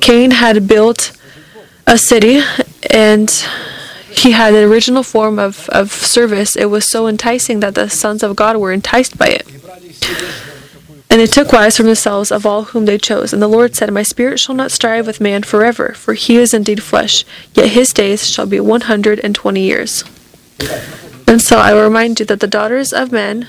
[0.00, 1.12] Cain had built
[1.86, 2.42] a city,
[2.90, 3.30] and
[4.10, 6.56] he had an original form of, of service.
[6.56, 9.46] It was so enticing that the sons of God were enticed by it.
[11.08, 13.32] And they took wives from themselves of all whom they chose.
[13.32, 16.54] And the Lord said, My spirit shall not strive with man forever, for he is
[16.54, 17.24] indeed flesh,
[17.54, 20.04] yet his days shall be one hundred and twenty years.
[21.26, 23.48] And so I will remind you that the daughters of men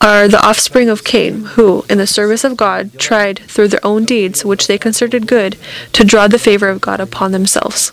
[0.00, 4.04] are the offspring of Cain, who, in the service of God, tried, through their own
[4.04, 5.56] deeds, which they considered good,
[5.92, 7.92] to draw the favor of God upon themselves.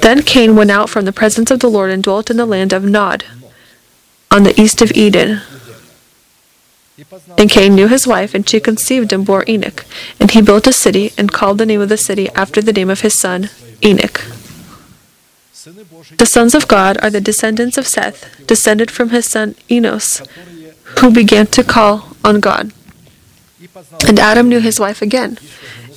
[0.00, 2.72] Then Cain went out from the presence of the Lord and dwelt in the land
[2.72, 3.24] of Nod,
[4.30, 5.40] on the east of Eden.
[7.36, 9.84] And Cain knew his wife, and she conceived and bore Enoch.
[10.18, 12.88] And he built a city, and called the name of the city after the name
[12.88, 13.50] of his son,
[13.84, 14.22] Enoch.
[16.18, 20.22] The sons of God are the descendants of Seth, descended from his son Enos
[20.98, 22.72] who began to call on God.
[24.06, 25.38] And Adam knew his wife again,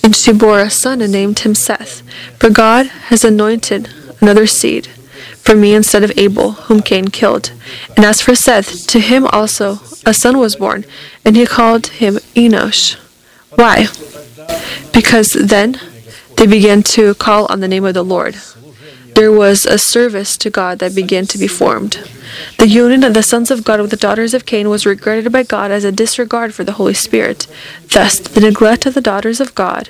[0.04, 2.02] and she bore a son and named him Seth.
[2.40, 3.90] For God has anointed
[4.22, 7.52] another seed for me instead of Abel, whom Cain killed.
[7.96, 10.86] And as for Seth, to him also a son was born,
[11.26, 12.96] and he called him Enosh.
[13.56, 13.88] Why?
[14.94, 15.80] Because then
[16.38, 18.36] they began to call on the name of the Lord.
[19.20, 22.10] There was a service to God that began to be formed.
[22.58, 25.44] The union of the sons of God with the daughters of Cain was regarded by
[25.44, 27.46] God as a disregard for the Holy Spirit.
[27.86, 29.90] Thus, the neglect of the daughters of God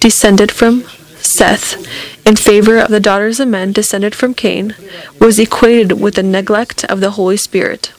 [0.00, 0.82] descended from
[1.18, 1.76] Seth
[2.26, 4.74] in favor of the daughters of men descended from Cain
[5.20, 7.92] was equated with the neglect of the Holy Spirit.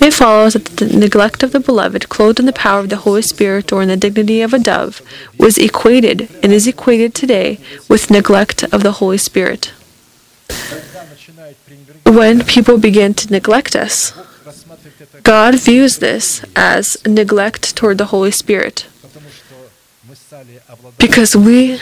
[0.00, 3.22] It follows that the neglect of the beloved, clothed in the power of the Holy
[3.22, 5.02] Spirit or in the dignity of a dove,
[5.40, 7.58] was equated and is equated today
[7.88, 9.72] with neglect of the Holy Spirit
[12.04, 14.12] when people begin to neglect us.
[15.22, 18.86] God views this as neglect toward the Holy Spirit
[20.98, 21.80] because we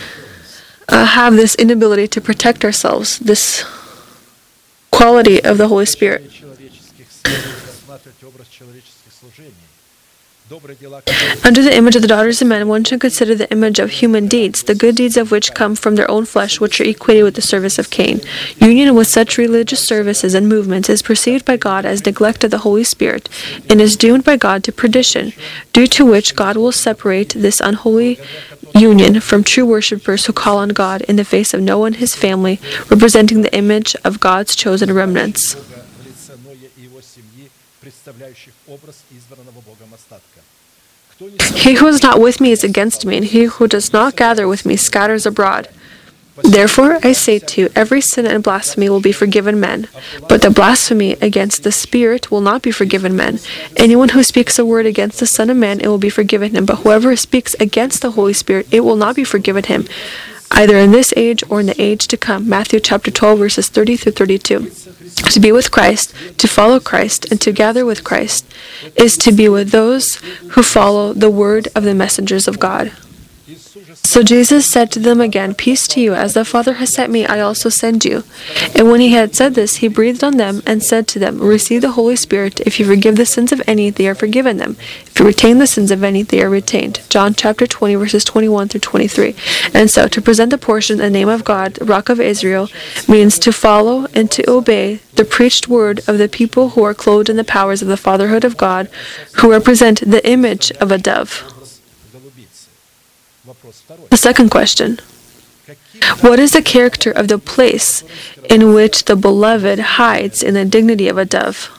[0.88, 3.64] uh, have this inability to protect ourselves, this
[4.90, 6.22] quality of the Holy Spirit.
[10.48, 14.28] Under the image of the daughters of men, one should consider the image of human
[14.28, 17.34] deeds, the good deeds of which come from their own flesh, which are equated with
[17.34, 18.20] the service of Cain.
[18.60, 22.58] Union with such religious services and movements is perceived by God as neglect of the
[22.58, 23.28] Holy Spirit,
[23.68, 25.32] and is doomed by God to perdition,
[25.72, 28.20] due to which God will separate this unholy
[28.72, 32.14] union from true worshippers who call on God in the face of Noah and his
[32.14, 35.56] family, representing the image of God's chosen remnants.
[41.54, 44.46] He who is not with me is against me, and he who does not gather
[44.46, 45.68] with me scatters abroad.
[46.42, 49.88] Therefore, I say to you, every sin and blasphemy will be forgiven men,
[50.28, 53.40] but the blasphemy against the Spirit will not be forgiven men.
[53.76, 56.66] Anyone who speaks a word against the Son of Man, it will be forgiven him,
[56.66, 59.86] but whoever speaks against the Holy Spirit, it will not be forgiven him,
[60.50, 62.48] either in this age or in the age to come.
[62.48, 64.70] Matthew chapter 12, verses 30 through 32.
[65.30, 68.44] To be with Christ, to follow Christ, and to gather with Christ
[68.96, 70.16] is to be with those
[70.50, 72.92] who follow the word of the messengers of God.
[73.94, 77.26] So Jesus said to them again, Peace to you, as the Father has sent me,
[77.26, 78.24] I also send you.
[78.74, 81.82] And when he had said this, he breathed on them and said to them, Receive
[81.82, 82.60] the Holy Spirit.
[82.60, 84.76] If you forgive the sins of any, they are forgiven them.
[85.04, 87.02] If you retain the sins of any, they are retained.
[87.10, 89.34] John chapter 20, verses 21 through 23.
[89.74, 92.68] And so, to present the portion the name of God, Rock of Israel,
[93.06, 97.28] means to follow and to obey the preached word of the people who are clothed
[97.28, 98.88] in the powers of the fatherhood of God,
[99.36, 101.52] who represent the image of a dove.
[104.10, 104.98] The second question
[106.20, 108.04] What is the character of the place
[108.48, 111.70] in which the beloved hides in the dignity of a dove?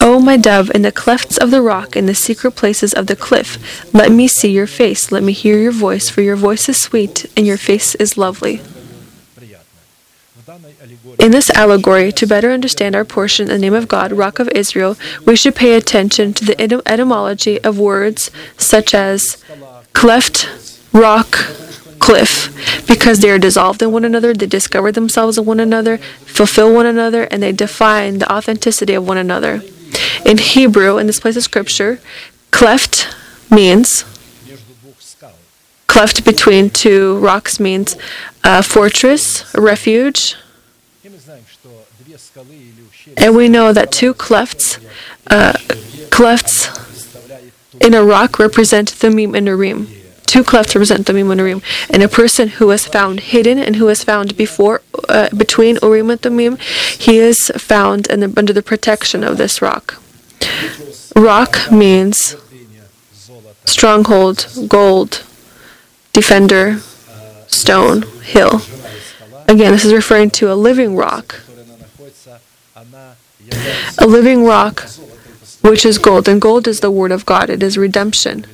[0.00, 3.06] O oh, my dove, in the clefts of the rock, in the secret places of
[3.06, 6.68] the cliff, let me see your face, let me hear your voice, for your voice
[6.68, 8.60] is sweet and your face is lovely.
[11.20, 14.96] In this allegory, to better understand our portion the name of God, Rock of Israel,
[15.24, 19.42] we should pay attention to the etymology of words such as
[19.92, 20.48] cleft,
[20.92, 21.30] rock
[21.98, 22.50] cliff
[22.86, 26.86] because they are dissolved in one another, they discover themselves in one another, fulfill one
[26.86, 29.62] another, and they define the authenticity of one another.
[30.26, 32.00] In Hebrew, in this place of scripture,
[32.50, 33.14] cleft
[33.50, 34.04] means
[35.86, 37.96] cleft between two rocks means
[38.42, 40.36] a fortress, a refuge.
[43.16, 44.78] And we know that two clefts,
[45.26, 45.52] uh,
[46.10, 46.70] clefts
[47.80, 50.01] in a rock represent the Thummim and the Urim.
[50.32, 51.60] Two clefts represent the Thummim Urim.
[51.90, 56.08] And a person who was found hidden and who was found before, uh, between Urim
[56.08, 56.56] and Thummim,
[56.98, 60.00] he is found the, under the protection of this rock.
[61.14, 62.34] Rock means
[63.66, 65.22] stronghold, gold,
[66.14, 66.78] defender,
[67.46, 68.62] stone, hill.
[69.48, 71.42] Again, this is referring to a living rock.
[73.98, 74.88] A living rock,
[75.60, 78.46] which is gold, and gold is the word of God, it is redemption.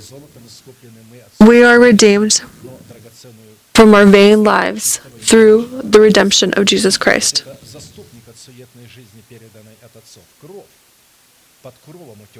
[1.40, 2.42] We are redeemed
[3.74, 7.44] from our vain lives through the redemption of Jesus Christ.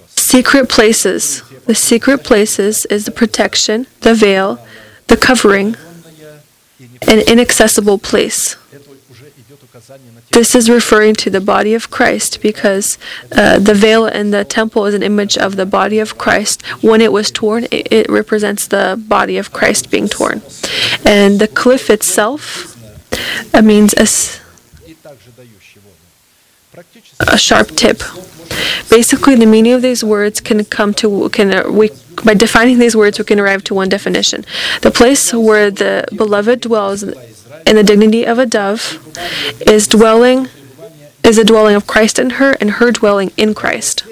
[0.09, 1.43] Secret places.
[1.67, 4.67] The secret places is the protection, the veil,
[5.07, 5.77] the covering,
[7.07, 8.57] an inaccessible place.
[10.31, 12.99] This is referring to the body of Christ because
[13.33, 16.63] uh, the veil in the temple is an image of the body of Christ.
[16.83, 20.43] When it was torn, it, it represents the body of Christ being torn.
[21.05, 22.75] And the cliff itself
[23.55, 24.07] uh, means a,
[27.37, 28.03] sharp tip.
[28.91, 31.91] Basically, the meaning of these words can come to can uh, we
[32.25, 34.45] by defining these words we can arrive to one definition:
[34.83, 37.03] the place where the beloved dwells
[37.67, 38.99] in the dignity of a dove
[39.67, 40.49] is dwelling
[41.25, 44.05] is the dwelling of Christ in her and her dwelling in Christ.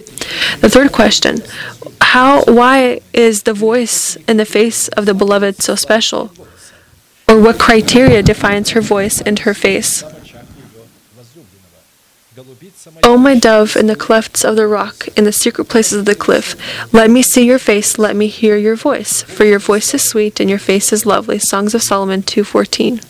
[0.61, 1.39] The third question,
[2.01, 6.33] how why is the voice and the face of the beloved so special?
[7.29, 10.05] Or what criteria defines her voice and her face?
[13.03, 16.05] O oh, my dove, in the clefts of the rock, in the secret places of
[16.05, 16.55] the cliff,
[16.93, 20.39] let me see your face, let me hear your voice, for your voice is sweet
[20.39, 21.39] and your face is lovely.
[21.39, 23.01] Songs of Solomon 2:14.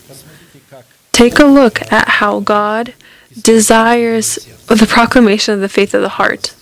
[1.17, 2.93] Take a look at how God
[3.41, 4.35] desires
[4.67, 6.55] the proclamation of the faith of the heart.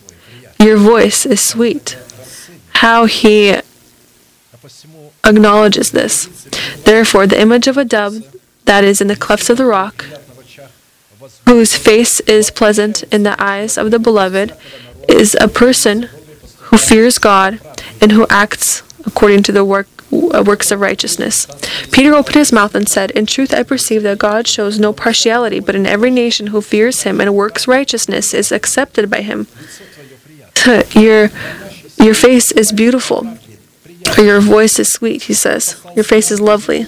[0.60, 1.98] Your voice is sweet.
[2.74, 3.56] How he
[5.24, 6.26] acknowledges this.
[6.84, 8.32] Therefore, the image of a dove
[8.64, 10.04] that is in the clefts of the rock,
[11.46, 14.56] whose face is pleasant in the eyes of the beloved,
[15.08, 16.02] is a person
[16.66, 17.58] who fears God
[18.00, 21.46] and who acts according to the work uh, works of righteousness.
[21.90, 25.60] Peter opened his mouth and said, In truth, I perceive that God shows no partiality,
[25.60, 29.46] but in every nation who fears him and works righteousness is accepted by him.
[30.94, 31.30] your,
[32.00, 33.36] your face is beautiful,
[34.16, 35.84] your voice is sweet, he says.
[35.94, 36.84] Your face is lovely.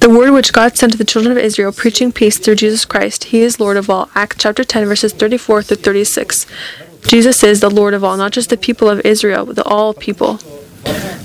[0.00, 3.24] The word which God sent to the children of Israel, preaching peace through Jesus Christ,
[3.24, 4.08] He is Lord of all.
[4.14, 6.46] Acts chapter 10, verses 34 through 36.
[7.06, 9.92] Jesus is the Lord of all, not just the people of Israel, but the all
[9.92, 10.38] people.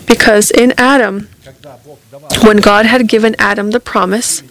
[0.05, 1.29] Because in Adam,
[2.43, 4.43] when God had given Adam the promise,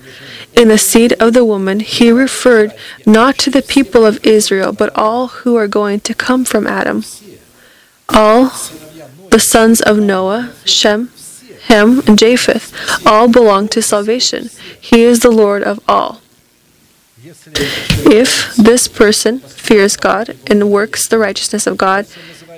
[0.55, 2.73] in the seed of the woman, he referred
[3.07, 7.05] not to the people of Israel, but all who are going to come from Adam.
[8.09, 8.53] All
[9.31, 11.11] the sons of Noah, Shem,
[11.65, 12.73] Ham, and Japheth,
[13.07, 14.51] all belong to salvation.
[14.81, 16.21] He is the Lord of all.
[17.25, 22.07] If this person fears God and works the righteousness of God,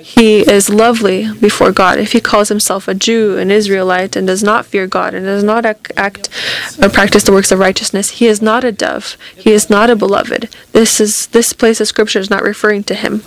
[0.01, 1.97] he is lovely before God.
[1.99, 5.43] If he calls himself a Jew, an Israelite, and does not fear God, and does
[5.43, 6.29] not act
[6.81, 9.17] or practice the works of righteousness, he is not a dove.
[9.35, 10.49] He is not a beloved.
[10.71, 13.23] This is this place of Scripture is not referring to him.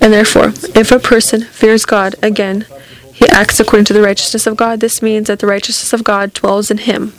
[0.00, 2.66] And therefore, if a person fears God again,
[3.12, 4.80] he acts according to the righteousness of God.
[4.80, 7.12] This means that the righteousness of God dwells in him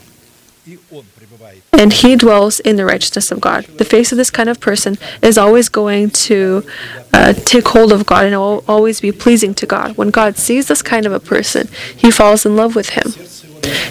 [1.77, 3.65] and he dwells in the righteousness of God.
[3.65, 6.65] The face of this kind of person is always going to
[7.13, 9.95] uh, take hold of God and will always be pleasing to God.
[9.95, 13.11] When God sees this kind of a person, he falls in love with him.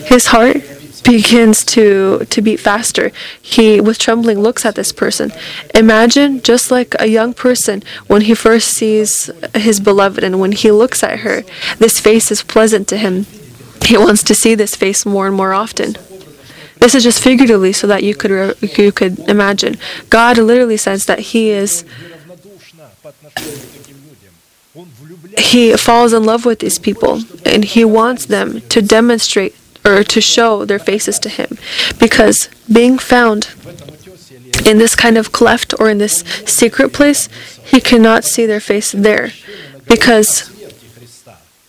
[0.04, 0.56] His heart
[1.04, 3.12] begins to to beat faster.
[3.40, 5.32] He with trembling looks at this person.
[5.74, 10.72] Imagine just like a young person when he first sees his beloved and when he
[10.72, 11.42] looks at her,
[11.78, 13.26] this face is pleasant to him.
[13.84, 15.96] He wants to see this face more and more often.
[16.78, 19.76] This is just figuratively so that you could you could imagine.
[20.10, 21.84] God literally says that he is
[25.38, 29.54] he falls in love with these people and he wants them to demonstrate
[29.84, 31.56] or to show their faces to him
[31.98, 33.54] because being found
[34.66, 37.28] in this kind of cleft or in this secret place,
[37.64, 39.30] he cannot see their face there
[39.88, 40.50] because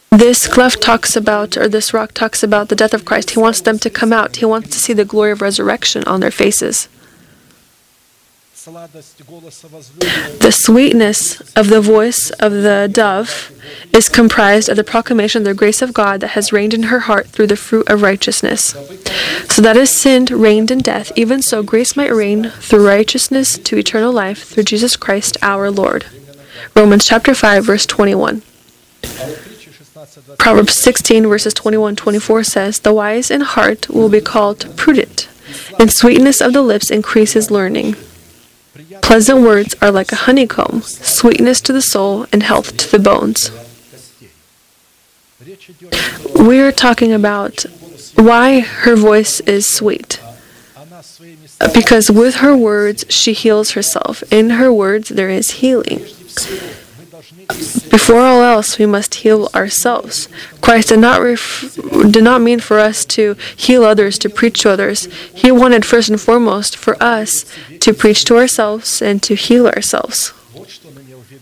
[0.10, 3.32] this cleft talks about, or this rock talks about the death of Christ.
[3.32, 4.38] He wants them to come out.
[4.38, 6.88] He wants to see the glory of resurrection on their faces.
[8.68, 13.52] The sweetness of the voice of the dove
[13.94, 17.00] is comprised of the proclamation of the grace of God that has reigned in her
[17.00, 18.76] heart through the fruit of righteousness.
[19.50, 23.78] So that as sin reigned in death, even so grace might reign through righteousness to
[23.78, 26.06] eternal life through Jesus Christ our Lord.
[26.76, 28.42] Romans chapter 5 verse 21.
[30.40, 35.28] Proverbs 16, verses 21 24 says, The wise in heart will be called prudent,
[35.80, 37.96] and sweetness of the lips increases learning.
[39.02, 43.52] Pleasant words are like a honeycomb, sweetness to the soul and health to the bones.
[46.36, 47.66] We're talking about
[48.16, 50.20] why her voice is sweet.
[51.74, 54.24] Because with her words she heals herself.
[54.32, 56.06] In her words there is healing.
[57.90, 60.30] Before all else, we must heal ourselves.
[60.62, 61.78] Christ did not, ref-
[62.10, 65.06] did not mean for us to heal others, to preach to others.
[65.34, 67.46] He wanted first and foremost for us
[67.80, 70.34] to preach to ourselves and to heal ourselves.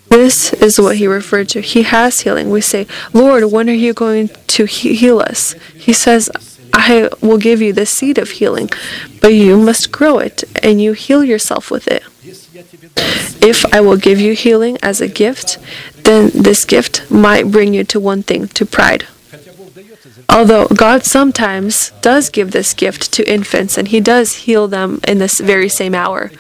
[0.09, 1.61] This is what he referred to.
[1.61, 2.49] He has healing.
[2.49, 5.53] We say, Lord, when are you going to he- heal us?
[5.73, 6.29] He says,
[6.73, 8.69] I will give you the seed of healing,
[9.21, 12.03] but you must grow it and you heal yourself with it.
[13.41, 15.57] If I will give you healing as a gift,
[16.03, 19.05] then this gift might bring you to one thing to pride.
[20.29, 25.19] Although God sometimes does give this gift to infants and He does heal them in
[25.19, 26.31] this very same hour.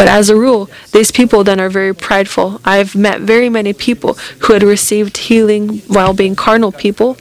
[0.00, 2.58] But as a rule, these people then are very prideful.
[2.64, 7.18] I've met very many people who had received healing while being carnal people,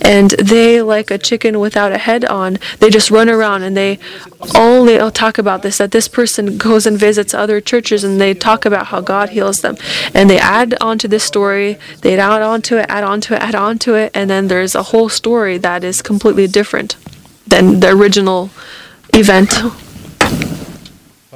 [0.00, 3.98] and they, like a chicken without a head on, they just run around and they
[4.54, 8.64] only talk about this that this person goes and visits other churches and they talk
[8.64, 9.76] about how God heals them.
[10.14, 13.34] And they add on to this story, they add on to it, add on to
[13.34, 16.94] it, add on to it, and then there's a whole story that is completely different
[17.44, 18.50] than the original
[19.14, 19.52] event.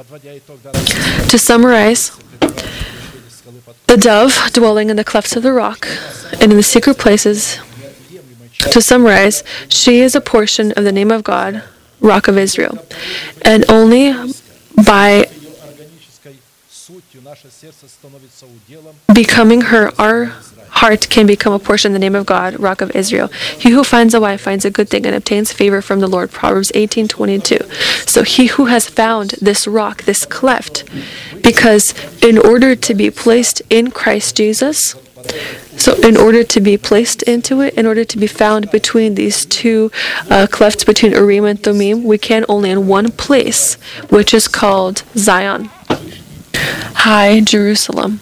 [0.07, 2.11] To summarize,
[3.87, 5.87] the dove dwelling in the clefts of the rock
[6.33, 7.59] and in the secret places,
[8.71, 11.63] to summarize, she is a portion of the name of God,
[12.01, 12.85] Rock of Israel,
[13.41, 14.13] and only
[14.85, 15.27] by
[19.13, 20.31] becoming her our
[20.75, 23.29] heart can become a portion of the name of God, Rock of Israel.
[23.57, 26.31] He who finds a wife finds a good thing and obtains favor from the Lord.
[26.31, 27.59] Proverbs 18:22.
[28.07, 30.83] So he who has found this rock, this cleft,
[31.41, 34.95] because in order to be placed in Christ Jesus,
[35.77, 39.45] so in order to be placed into it, in order to be found between these
[39.45, 39.91] two
[40.29, 43.75] uh, clefts between Urim and Thummim, we can only in one place,
[44.09, 45.69] which is called Zion,
[47.05, 48.21] High Jerusalem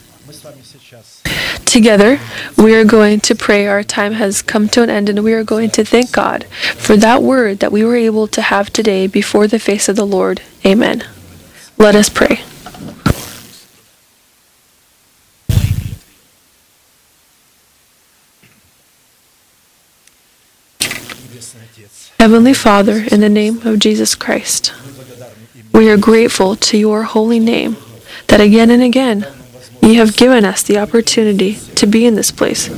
[1.74, 2.20] together,
[2.56, 3.66] we are going to pray.
[3.66, 6.45] Our time has come to an end, and we are going to thank God
[6.78, 10.06] for that word that we were able to have today before the face of the
[10.06, 10.41] Lord.
[10.64, 11.04] Amen.
[11.78, 12.44] Let us pray.
[22.20, 24.72] Heavenly Father, in the name of Jesus Christ,
[25.74, 27.76] we are grateful to your holy name
[28.28, 29.26] that again and again
[29.84, 32.69] you have given us the opportunity to be in this place,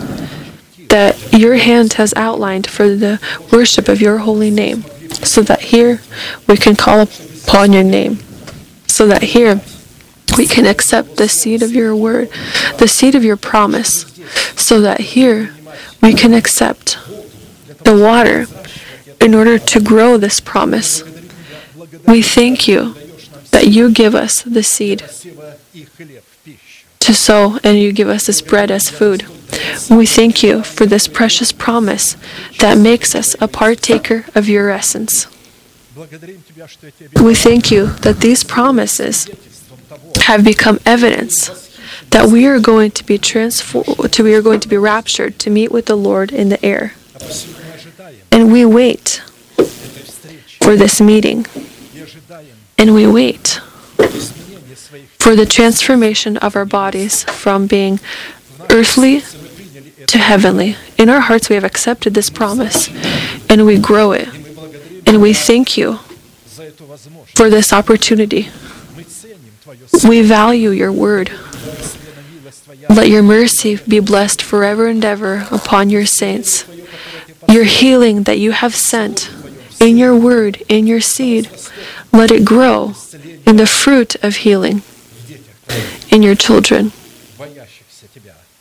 [0.90, 3.19] that your hand has outlined for the
[3.52, 4.82] worship of your holy name,
[5.23, 6.02] so that here
[6.48, 8.18] we can call upon your name,
[8.88, 9.61] so that here
[10.38, 12.30] we can accept the seed of your word,
[12.80, 14.06] the seed of your promise,
[14.56, 15.53] so that here
[16.02, 16.98] we can accept
[17.84, 18.45] the water
[19.22, 21.03] in order to grow this promise.
[22.07, 22.95] We thank you
[23.52, 25.03] that you give us the seed
[27.06, 29.26] to sow, and you give us this bread as food.
[29.90, 32.18] We thank you for this precious promise
[32.60, 35.27] that makes us a partaker of your essence.
[35.95, 39.30] We thank you that these promises
[40.23, 41.61] have become evidence
[42.10, 45.49] that we are going to be transformed, to, we are going to be raptured to
[45.49, 46.94] meet with the Lord in the air.
[48.32, 49.22] And we wait
[50.60, 51.45] for this meeting.
[52.77, 53.61] And we wait
[55.20, 58.00] for the transformation of our bodies from being
[58.70, 59.22] earthly
[60.08, 60.76] to heavenly.
[60.98, 62.90] In our hearts, we have accepted this promise
[63.50, 64.28] and we grow it.
[65.08, 66.00] And we thank you
[67.36, 68.50] for this opportunity.
[70.08, 71.32] We value your word.
[72.90, 76.66] Let your mercy be blessed forever and ever upon your saints.
[77.50, 79.32] Your healing that you have sent
[79.80, 81.50] in your word, in your seed,
[82.12, 82.94] let it grow
[83.46, 84.82] in the fruit of healing
[86.12, 86.92] in your children,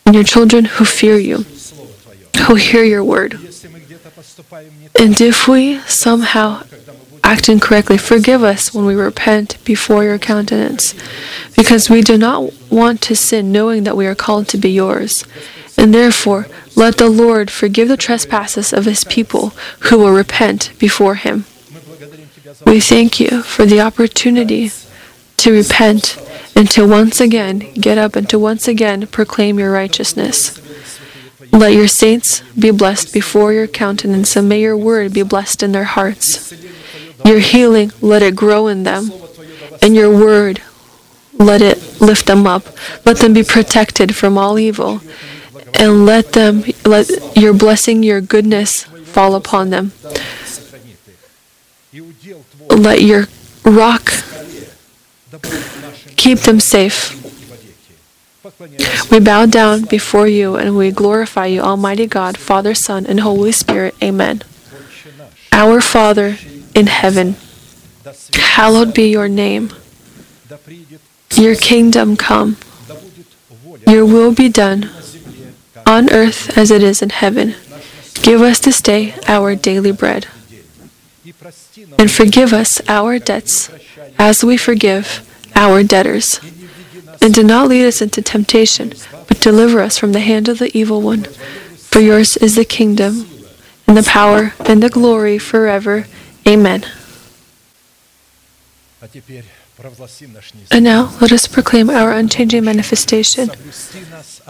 [0.07, 1.45] in your children who fear you,
[2.47, 3.35] who hear your word.
[4.99, 6.63] And if we somehow
[7.23, 10.95] act incorrectly, forgive us when we repent before your countenance,
[11.57, 15.25] because we do not want to sin knowing that we are called to be yours.
[15.77, 16.47] And therefore,
[16.77, 19.51] let the Lord forgive the trespasses of his people
[19.81, 21.47] who will repent before him.
[22.67, 24.71] We thank you for the opportunity
[25.39, 26.19] to repent
[26.55, 30.61] and to once again get up and to once again proclaim your righteousness.
[31.53, 35.73] Let your saints be blessed before your countenance, and may your word be blessed in
[35.73, 36.53] their hearts.
[37.25, 39.13] Your healing, let it grow in them,
[39.83, 40.63] and your word,
[41.35, 42.67] let it lift them up.
[43.05, 45.01] Let them be protected from all evil,
[45.75, 49.93] and let them let your blessing, your goodness fall upon them
[52.77, 53.27] let your
[53.65, 54.13] rock
[56.17, 57.21] keep them safe.
[59.11, 63.53] We bow down before you and we glorify you, Almighty God, Father, Son, and Holy
[63.53, 63.95] Spirit.
[64.03, 64.43] Amen.
[65.53, 66.37] Our Father
[66.75, 67.37] in heaven,
[68.35, 69.71] hallowed be your name.
[71.35, 72.57] Your kingdom come.
[73.87, 74.91] Your will be done
[75.87, 77.55] on earth as it is in heaven.
[78.23, 80.27] Give us this day our daily bread
[81.99, 83.71] and forgive us our debts
[84.19, 86.41] as we forgive our debtors.
[87.21, 88.93] And do not lead us into temptation,
[89.29, 91.25] but deliver us from the hand of the evil one.
[91.25, 93.27] For yours is the kingdom,
[93.87, 96.07] and the power, and the glory forever.
[96.47, 96.85] Amen.
[100.71, 103.51] And now let us proclaim our unchanging manifestation.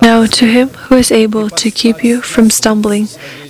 [0.03, 3.09] Now to him who is able to keep you from stumbling